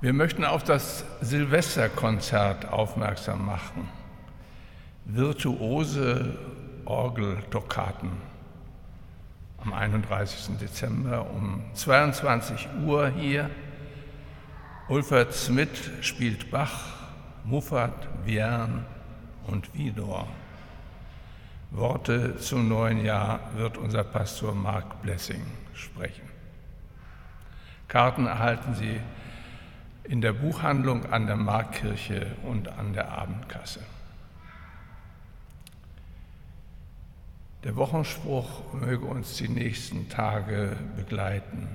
Wir 0.00 0.12
möchten 0.12 0.44
auf 0.44 0.64
das 0.64 1.04
Silvesterkonzert 1.20 2.66
aufmerksam 2.72 3.46
machen. 3.46 3.88
Virtuose 5.04 6.36
Orgeltoccaten 6.86 8.10
am 9.58 9.72
31. 9.72 10.56
Dezember 10.56 11.30
um 11.30 11.62
22 11.74 12.68
Uhr 12.84 13.10
hier. 13.10 13.48
Ulfert 14.88 15.34
Smith 15.34 15.90
spielt 16.00 16.50
Bach, 16.50 17.06
Muffat, 17.44 18.08
Vierne 18.24 18.84
und 19.46 19.72
Widor. 19.72 20.26
Worte 21.70 22.36
zum 22.38 22.68
neuen 22.68 23.04
Jahr 23.04 23.40
wird 23.54 23.78
unser 23.78 24.02
Pastor 24.02 24.54
Mark 24.54 25.02
Blessing 25.02 25.42
sprechen. 25.72 26.28
Karten 27.86 28.26
erhalten 28.26 28.74
Sie 28.74 29.00
in 30.04 30.20
der 30.20 30.32
Buchhandlung 30.32 31.06
an 31.06 31.26
der 31.26 31.36
Markkirche 31.36 32.26
und 32.42 32.68
an 32.68 32.92
der 32.92 33.12
Abendkasse. 33.12 33.80
Der 37.62 37.76
Wochenspruch 37.76 38.72
möge 38.72 39.04
uns 39.04 39.36
die 39.36 39.48
nächsten 39.48 40.08
Tage 40.08 40.76
begleiten. 40.96 41.68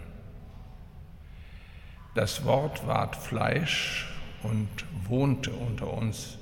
Das 2.15 2.43
Wort 2.43 2.85
ward 2.85 3.15
Fleisch 3.15 4.13
und 4.43 4.67
wohnte 5.07 5.51
unter 5.53 5.93
uns 5.93 6.37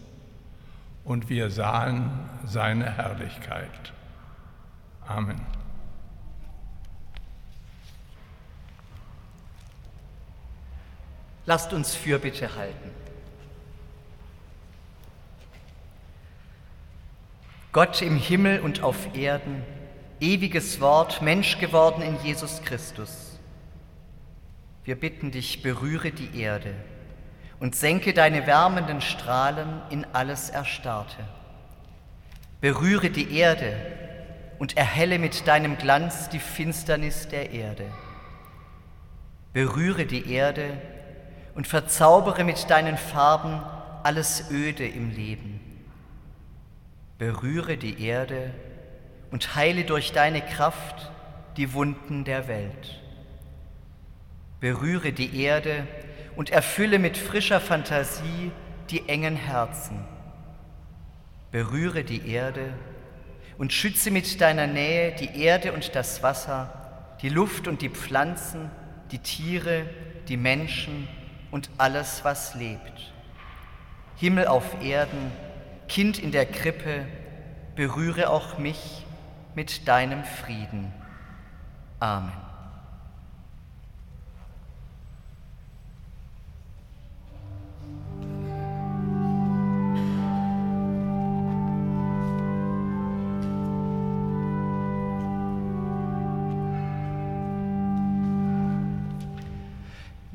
und 1.04 1.30
wir 1.30 1.50
sahen 1.50 2.30
seine 2.46 2.92
Herrlichkeit. 2.92 3.94
Amen. 5.06 5.42
Lasst 11.46 11.74
uns 11.74 11.94
Fürbitte 11.94 12.56
halten. 12.56 12.92
Gott 17.74 18.02
im 18.02 18.18
Himmel 18.18 18.62
und 18.62 18.82
auf 18.82 19.16
Erden, 19.16 19.64
ewiges 20.22 20.80
Wort, 20.80 21.22
Mensch 21.22 21.60
geworden 21.60 22.02
in 22.02 22.18
Jesus 22.24 22.62
Christus. 22.62 23.40
Wir 24.86 24.96
bitten 24.96 25.32
dich, 25.32 25.64
berühre 25.64 26.12
die 26.12 26.40
Erde 26.40 26.76
und 27.64 27.76
senke 27.76 28.12
deine 28.14 28.46
wärmenden 28.46 29.00
Strahlen 29.00 29.82
in 29.90 30.06
alles 30.12 30.50
Erstarrte. 30.50 31.24
Berühre 32.60 33.10
die 33.10 33.38
Erde 33.38 33.74
und 34.60 34.76
erhelle 34.76 35.18
mit 35.18 35.48
deinem 35.48 35.78
Glanz 35.78 36.28
die 36.28 36.40
Finsternis 36.40 37.30
der 37.30 37.52
Erde. 37.52 37.86
Berühre 39.54 40.06
die 40.06 40.30
Erde 40.30 40.78
und 41.56 41.66
verzaubere 41.66 42.44
mit 42.44 42.70
deinen 42.70 42.98
Farben 42.98 43.62
alles 44.04 44.52
Öde 44.52 44.86
im 44.86 45.12
Leben. 45.12 45.62
Berühre 47.18 47.78
die 47.78 48.06
Erde 48.06 48.52
und 49.32 49.56
heile 49.56 49.86
durch 49.86 50.12
deine 50.12 50.42
Kraft 50.42 51.14
die 51.56 51.72
Wunden 51.72 52.26
der 52.26 52.50
Welt. 52.50 53.02
Berühre 54.60 55.14
die 55.14 55.42
Erde 55.42 55.88
und 56.36 56.50
erfülle 56.50 57.00
mit 57.00 57.18
frischer 57.18 57.60
Fantasie 57.60 58.52
die 58.90 59.08
engen 59.08 59.36
Herzen. 59.36 60.04
Berühre 61.52 62.04
die 62.04 62.28
Erde 62.30 62.74
und 63.58 63.74
schütze 63.74 64.12
mit 64.12 64.42
deiner 64.42 64.68
Nähe 64.68 65.14
die 65.16 65.42
Erde 65.42 65.74
und 65.74 65.96
das 65.96 66.24
Wasser, 66.24 67.16
die 67.22 67.30
Luft 67.30 67.68
und 67.68 67.82
die 67.82 67.90
Pflanzen, 67.90 68.72
die 69.12 69.20
Tiere, 69.20 69.86
die 70.28 70.38
Menschen 70.38 71.08
und 71.52 71.70
alles, 71.78 72.24
was 72.24 72.56
lebt. 72.56 73.14
Himmel 74.18 74.48
auf 74.48 74.82
Erden, 74.82 75.32
Kind 75.88 76.18
in 76.18 76.32
der 76.32 76.46
Krippe, 76.46 77.06
berühre 77.76 78.30
auch 78.30 78.58
mich 78.58 79.06
mit 79.56 79.88
deinem 79.88 80.24
Frieden. 80.24 80.92
Amen. 82.00 82.43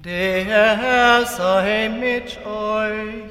Der 0.09 0.79
Herr 0.79 1.27
sei 1.27 1.91
mit 1.91 2.39
euch. 2.47 3.31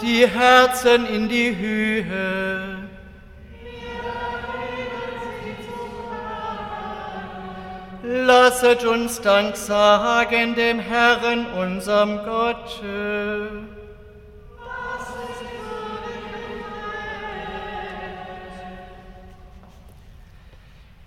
Die 0.00 0.26
Herzen 0.26 1.04
in 1.06 1.28
die 1.28 1.54
Höhe. 1.54 2.78
Lasset 8.04 8.86
uns 8.86 9.20
Dank 9.20 9.54
sagen 9.54 10.54
dem 10.54 10.78
Herrn, 10.78 11.44
unserem 11.58 12.24
Gott. 12.24 12.80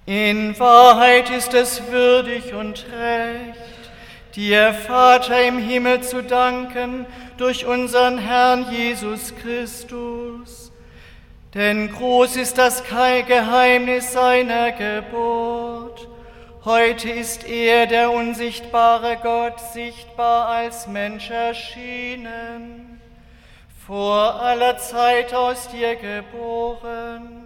In 0.05 0.59
Wahrheit 0.59 1.29
ist 1.29 1.53
es 1.53 1.89
würdig 1.89 2.53
und 2.53 2.85
recht, 2.91 3.57
dir, 4.35 4.73
Vater 4.73 5.41
im 5.41 5.59
Himmel, 5.59 6.01
zu 6.01 6.21
danken 6.21 7.05
durch 7.37 7.65
unseren 7.65 8.17
Herrn 8.17 8.69
Jesus 8.69 9.33
Christus. 9.41 10.73
Denn 11.53 11.89
groß 11.89 12.35
ist 12.35 12.57
das 12.57 12.83
Geheimnis 12.83 14.11
seiner 14.11 14.73
Geburt. 14.73 16.09
Heute 16.65 17.09
ist 17.09 17.47
er, 17.47 17.87
der 17.87 18.11
unsichtbare 18.11 19.17
Gott, 19.23 19.57
sichtbar 19.71 20.49
als 20.49 20.87
Mensch 20.87 21.29
erschienen, 21.29 22.99
vor 23.87 24.41
aller 24.41 24.77
Zeit 24.77 25.33
aus 25.33 25.69
dir 25.69 25.95
geboren 25.95 27.42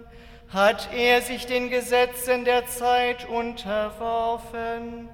hat 0.52 0.88
er 0.92 1.20
sich 1.22 1.46
den 1.46 1.70
Gesetzen 1.70 2.44
der 2.44 2.66
Zeit 2.66 3.28
unterworfen. 3.28 5.08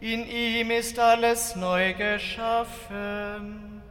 In 0.00 0.26
ihm 0.28 0.70
ist 0.70 0.98
alles 0.98 1.56
neu 1.56 1.92
geschaffen. 1.94 3.82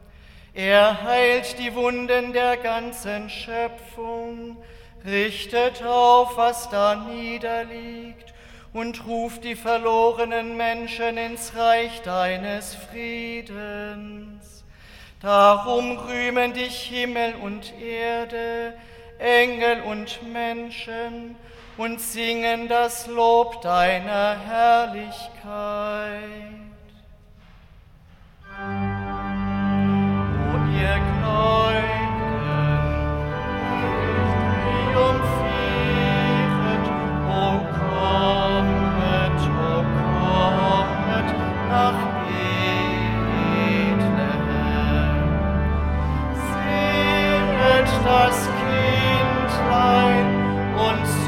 Er 0.54 1.02
heilt 1.04 1.58
die 1.58 1.74
Wunden 1.74 2.32
der 2.32 2.56
ganzen 2.56 3.30
Schöpfung, 3.30 4.56
richtet 5.04 5.84
auf, 5.84 6.36
was 6.36 6.68
da 6.70 6.96
niederliegt 6.96 8.34
und 8.72 9.06
ruft 9.06 9.44
die 9.44 9.54
verlorenen 9.54 10.56
Menschen 10.56 11.16
ins 11.16 11.54
Reich 11.54 12.02
deines 12.02 12.74
Friedens. 12.74 14.64
Darum 15.20 15.98
rühmen 15.98 16.52
dich 16.54 16.82
Himmel 16.82 17.34
und 17.36 17.72
Erde, 17.80 18.74
Engel 19.18 19.82
und 19.82 20.20
Menschen 20.32 21.36
und 21.76 22.00
singen 22.00 22.68
das 22.68 23.06
Lob 23.06 23.60
deiner 23.62 24.36
Herrlichkeit. 24.38 25.12
O 30.50 30.56
ihr 30.80 30.98
Gläubigen, 31.20 32.07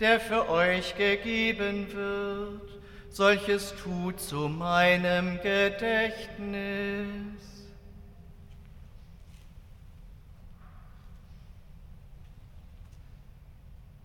der 0.00 0.18
für 0.18 0.48
euch 0.48 0.96
gegeben 0.96 1.92
wird. 1.92 2.80
Solches 3.10 3.74
tut 3.82 4.18
zu 4.20 4.48
meinem 4.48 5.40
Gedächtnis. 5.42 7.40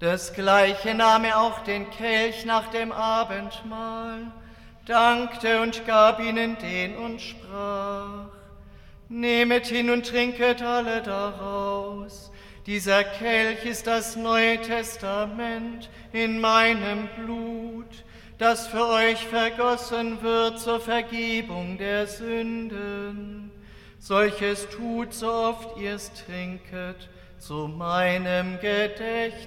Desgleiche 0.02 0.94
nahm 0.94 1.24
er 1.24 1.40
auch 1.40 1.60
den 1.60 1.90
Kelch 1.90 2.46
nach 2.46 2.68
dem 2.68 2.92
Abendmahl, 2.92 4.32
dankte 4.86 5.62
und 5.62 5.88
gab 5.88 6.20
ihnen 6.20 6.58
den 6.58 6.98
und 6.98 7.22
sprach, 7.22 8.28
Nehmet 9.08 9.68
hin 9.68 9.90
und 9.92 10.06
trinket 10.06 10.62
alle 10.62 11.02
daraus. 11.02 12.32
Dieser 12.66 13.04
Kelch 13.04 13.64
ist 13.64 13.86
das 13.86 14.16
Neue 14.16 14.60
Testament 14.60 15.88
in 16.12 16.42
meinem 16.42 17.08
Blut, 17.16 18.04
das 18.40 18.66
für 18.68 18.88
euch 18.88 19.24
vergossen 19.28 20.24
wird 20.24 20.60
zur 20.60 20.80
Vergebung 20.80 21.78
der 21.78 22.08
Sünden. 22.08 23.52
Solches 24.00 24.68
tut, 24.70 25.14
so 25.14 25.32
oft 25.32 25.78
ihr 25.78 25.94
es 25.94 26.12
trinket, 26.14 27.08
zu 27.38 27.68
meinem 27.68 28.60
Gedächtnis. 28.60 29.46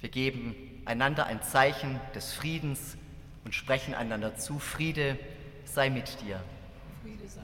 Wir 0.00 0.08
geben 0.08 0.82
einander 0.86 1.26
ein 1.26 1.40
Zeichen 1.40 2.00
des 2.16 2.32
Friedens 2.32 2.96
und 3.44 3.54
sprechen 3.54 3.94
einander 3.94 4.34
zu, 4.34 4.58
Friede 4.58 5.16
sei 5.64 5.88
mit 5.88 6.20
dir. 6.22 6.42
Friede 7.02 7.28
sei 7.28 7.41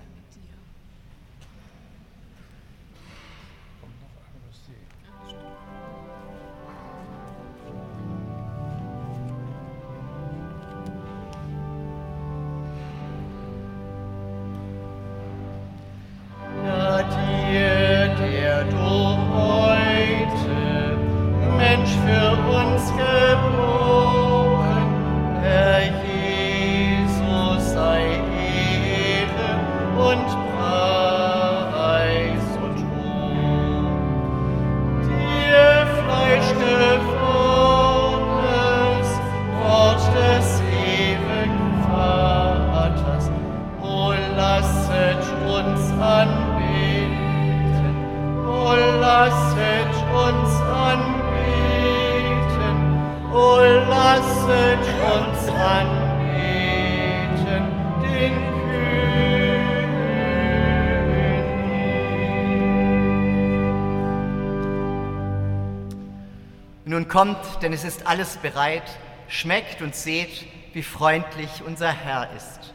denn 67.63 67.73
es 67.73 67.85
ist 67.85 68.07
alles 68.07 68.37
bereit, 68.37 68.99
schmeckt 69.29 69.83
und 69.83 69.95
seht, 69.95 70.47
wie 70.73 70.83
freundlich 70.83 71.63
unser 71.65 71.93
Herr 71.93 72.31
ist. 72.37 72.75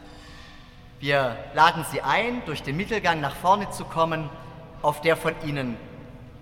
Wir 1.00 1.36
laden 1.54 1.84
Sie 1.90 2.00
ein, 2.00 2.42
durch 2.46 2.62
den 2.62 2.76
Mittelgang 2.76 3.20
nach 3.20 3.36
vorne 3.36 3.70
zu 3.70 3.84
kommen. 3.84 4.30
Auf 4.82 5.00
der 5.00 5.16
von 5.16 5.34
Ihnen 5.44 5.76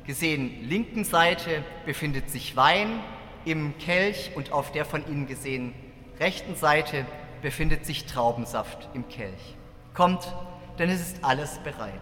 gesehen 0.07 0.69
linken 0.69 1.05
Seite 1.05 1.65
befindet 1.87 2.31
sich 2.31 2.57
Wein 2.57 3.01
im 3.45 3.77
Kelch 3.79 4.31
und 4.35 4.53
auf 4.53 4.73
der 4.73 4.85
von 4.85 5.07
Ihnen 5.07 5.27
gesehen 5.27 5.75
rechten 6.21 6.55
Seite 6.55 7.05
befindet 7.41 7.85
sich 7.85 8.07
Traubensaft 8.07 8.89
im 8.95 9.09
Kelch. 9.09 9.57
Kommt, 9.95 10.33
denn 10.79 10.89
es 10.89 11.01
ist 11.01 11.25
alles 11.25 11.59
bereit. 11.59 12.01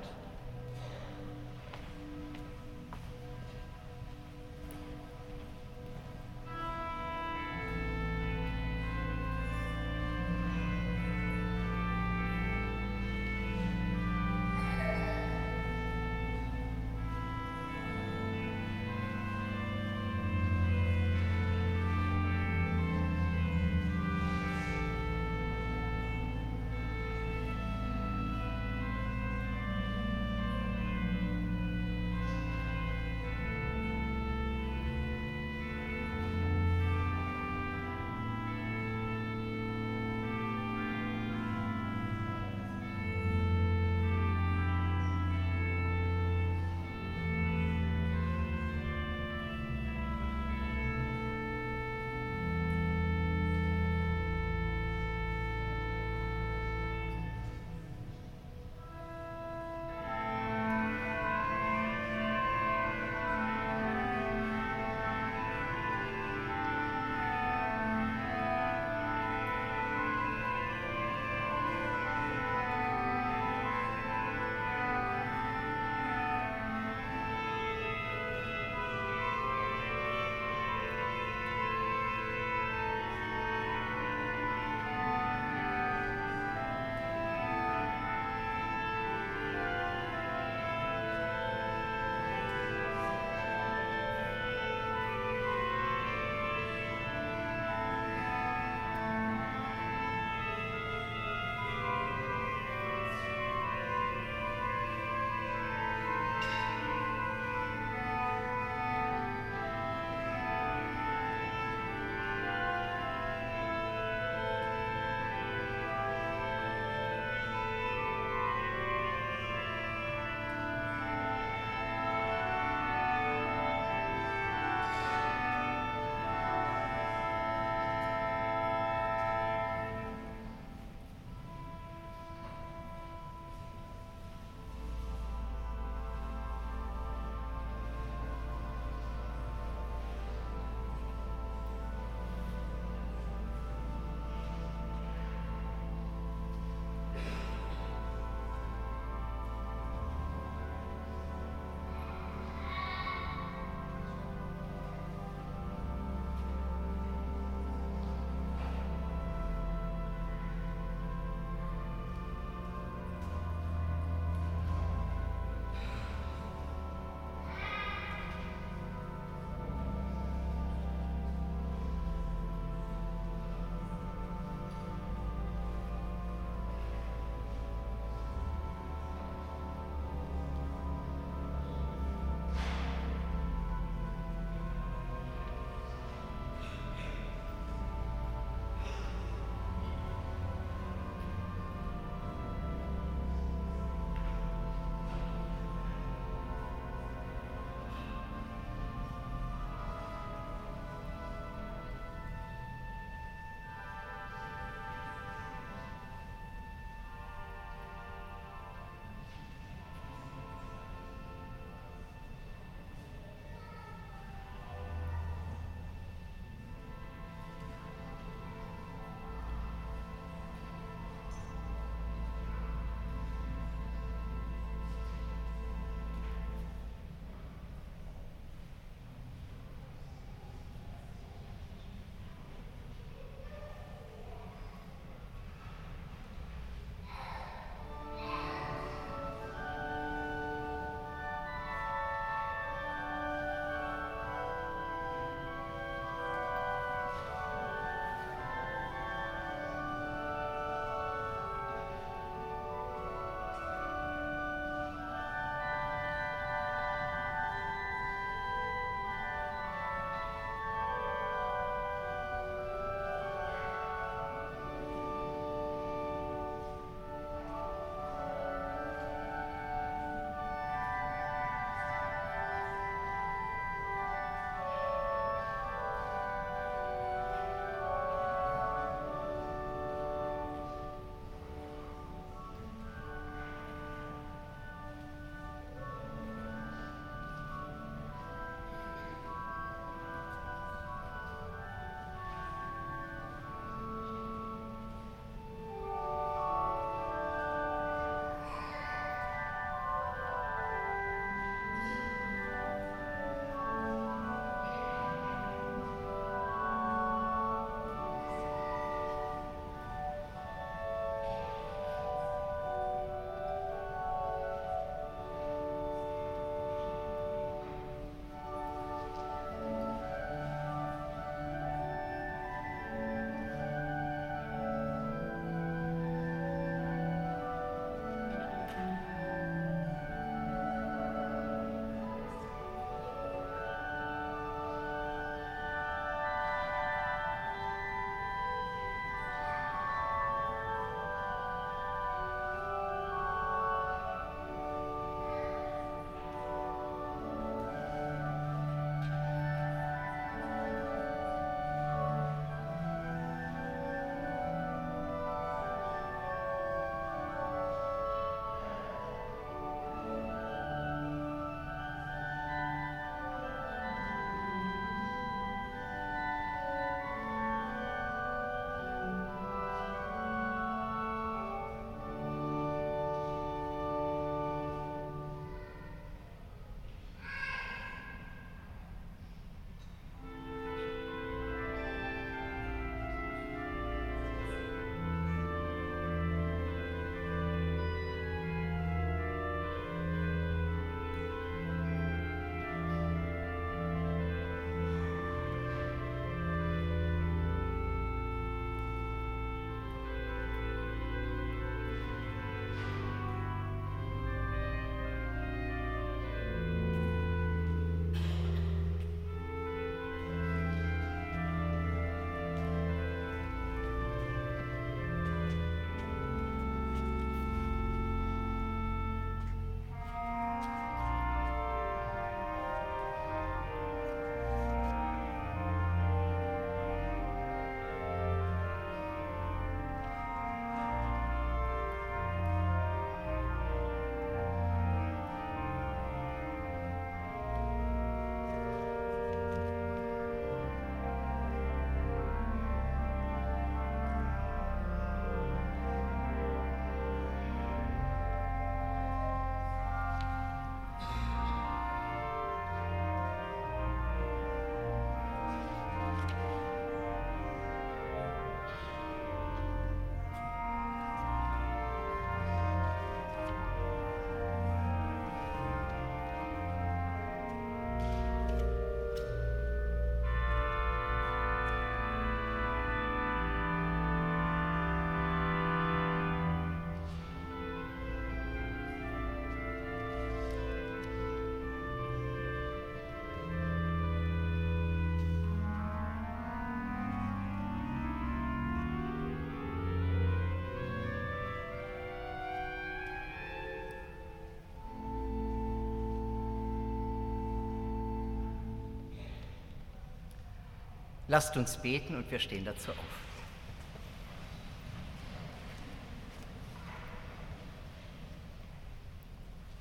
Lasst 501.30 501.56
uns 501.56 501.76
beten 501.76 502.16
und 502.16 502.28
wir 502.32 502.40
stehen 502.40 502.64
dazu 502.64 502.90
auf. 502.90 502.96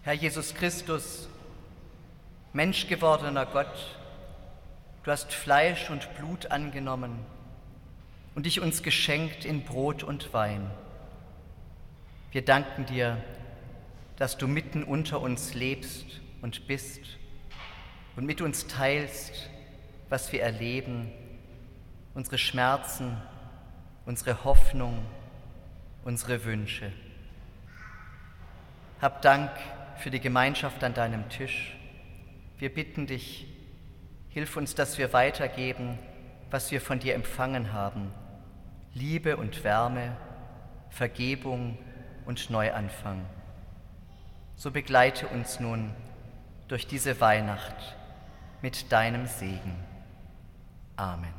Herr 0.03 0.13
Jesus 0.13 0.53
Christus, 0.53 1.27
Menschgewordener 2.53 3.47
Gott, 3.47 3.97
du 5.03 5.09
hast 5.09 5.33
Fleisch 5.33 5.89
und 5.89 6.13
Blut 6.17 6.51
angenommen 6.51 7.17
und 8.35 8.45
dich 8.45 8.61
uns 8.61 8.83
geschenkt 8.83 9.43
in 9.43 9.63
Brot 9.63 10.03
und 10.03 10.31
Wein. 10.35 10.69
Wir 12.31 12.45
danken 12.45 12.85
dir, 12.85 13.23
dass 14.17 14.37
du 14.37 14.47
mitten 14.47 14.83
unter 14.83 15.19
uns 15.19 15.55
lebst 15.55 16.21
und 16.43 16.67
bist 16.67 17.01
und 18.15 18.27
mit 18.27 18.39
uns 18.39 18.67
teilst, 18.67 19.49
was 20.09 20.31
wir 20.31 20.43
erleben, 20.43 21.11
unsere 22.13 22.37
Schmerzen, 22.37 23.17
unsere 24.05 24.43
Hoffnung, 24.43 25.05
unsere 26.03 26.43
Wünsche. 26.45 26.91
Hab 29.01 29.21
Dank 29.21 29.51
für 29.97 30.09
die 30.09 30.19
Gemeinschaft 30.19 30.83
an 30.83 30.93
deinem 30.93 31.29
Tisch. 31.29 31.77
Wir 32.57 32.73
bitten 32.73 33.07
dich, 33.07 33.47
hilf 34.29 34.57
uns, 34.57 34.75
dass 34.75 34.97
wir 34.97 35.13
weitergeben, 35.13 35.97
was 36.49 36.71
wir 36.71 36.81
von 36.81 36.99
dir 36.99 37.15
empfangen 37.15 37.73
haben. 37.73 38.11
Liebe 38.93 39.37
und 39.37 39.63
Wärme, 39.63 40.17
Vergebung 40.89 41.77
und 42.25 42.49
Neuanfang. 42.49 43.25
So 44.55 44.71
begleite 44.71 45.27
uns 45.27 45.59
nun 45.59 45.93
durch 46.67 46.87
diese 46.87 47.21
Weihnacht 47.21 47.95
mit 48.61 48.91
deinem 48.91 49.25
Segen. 49.25 49.75
Amen. 50.97 51.38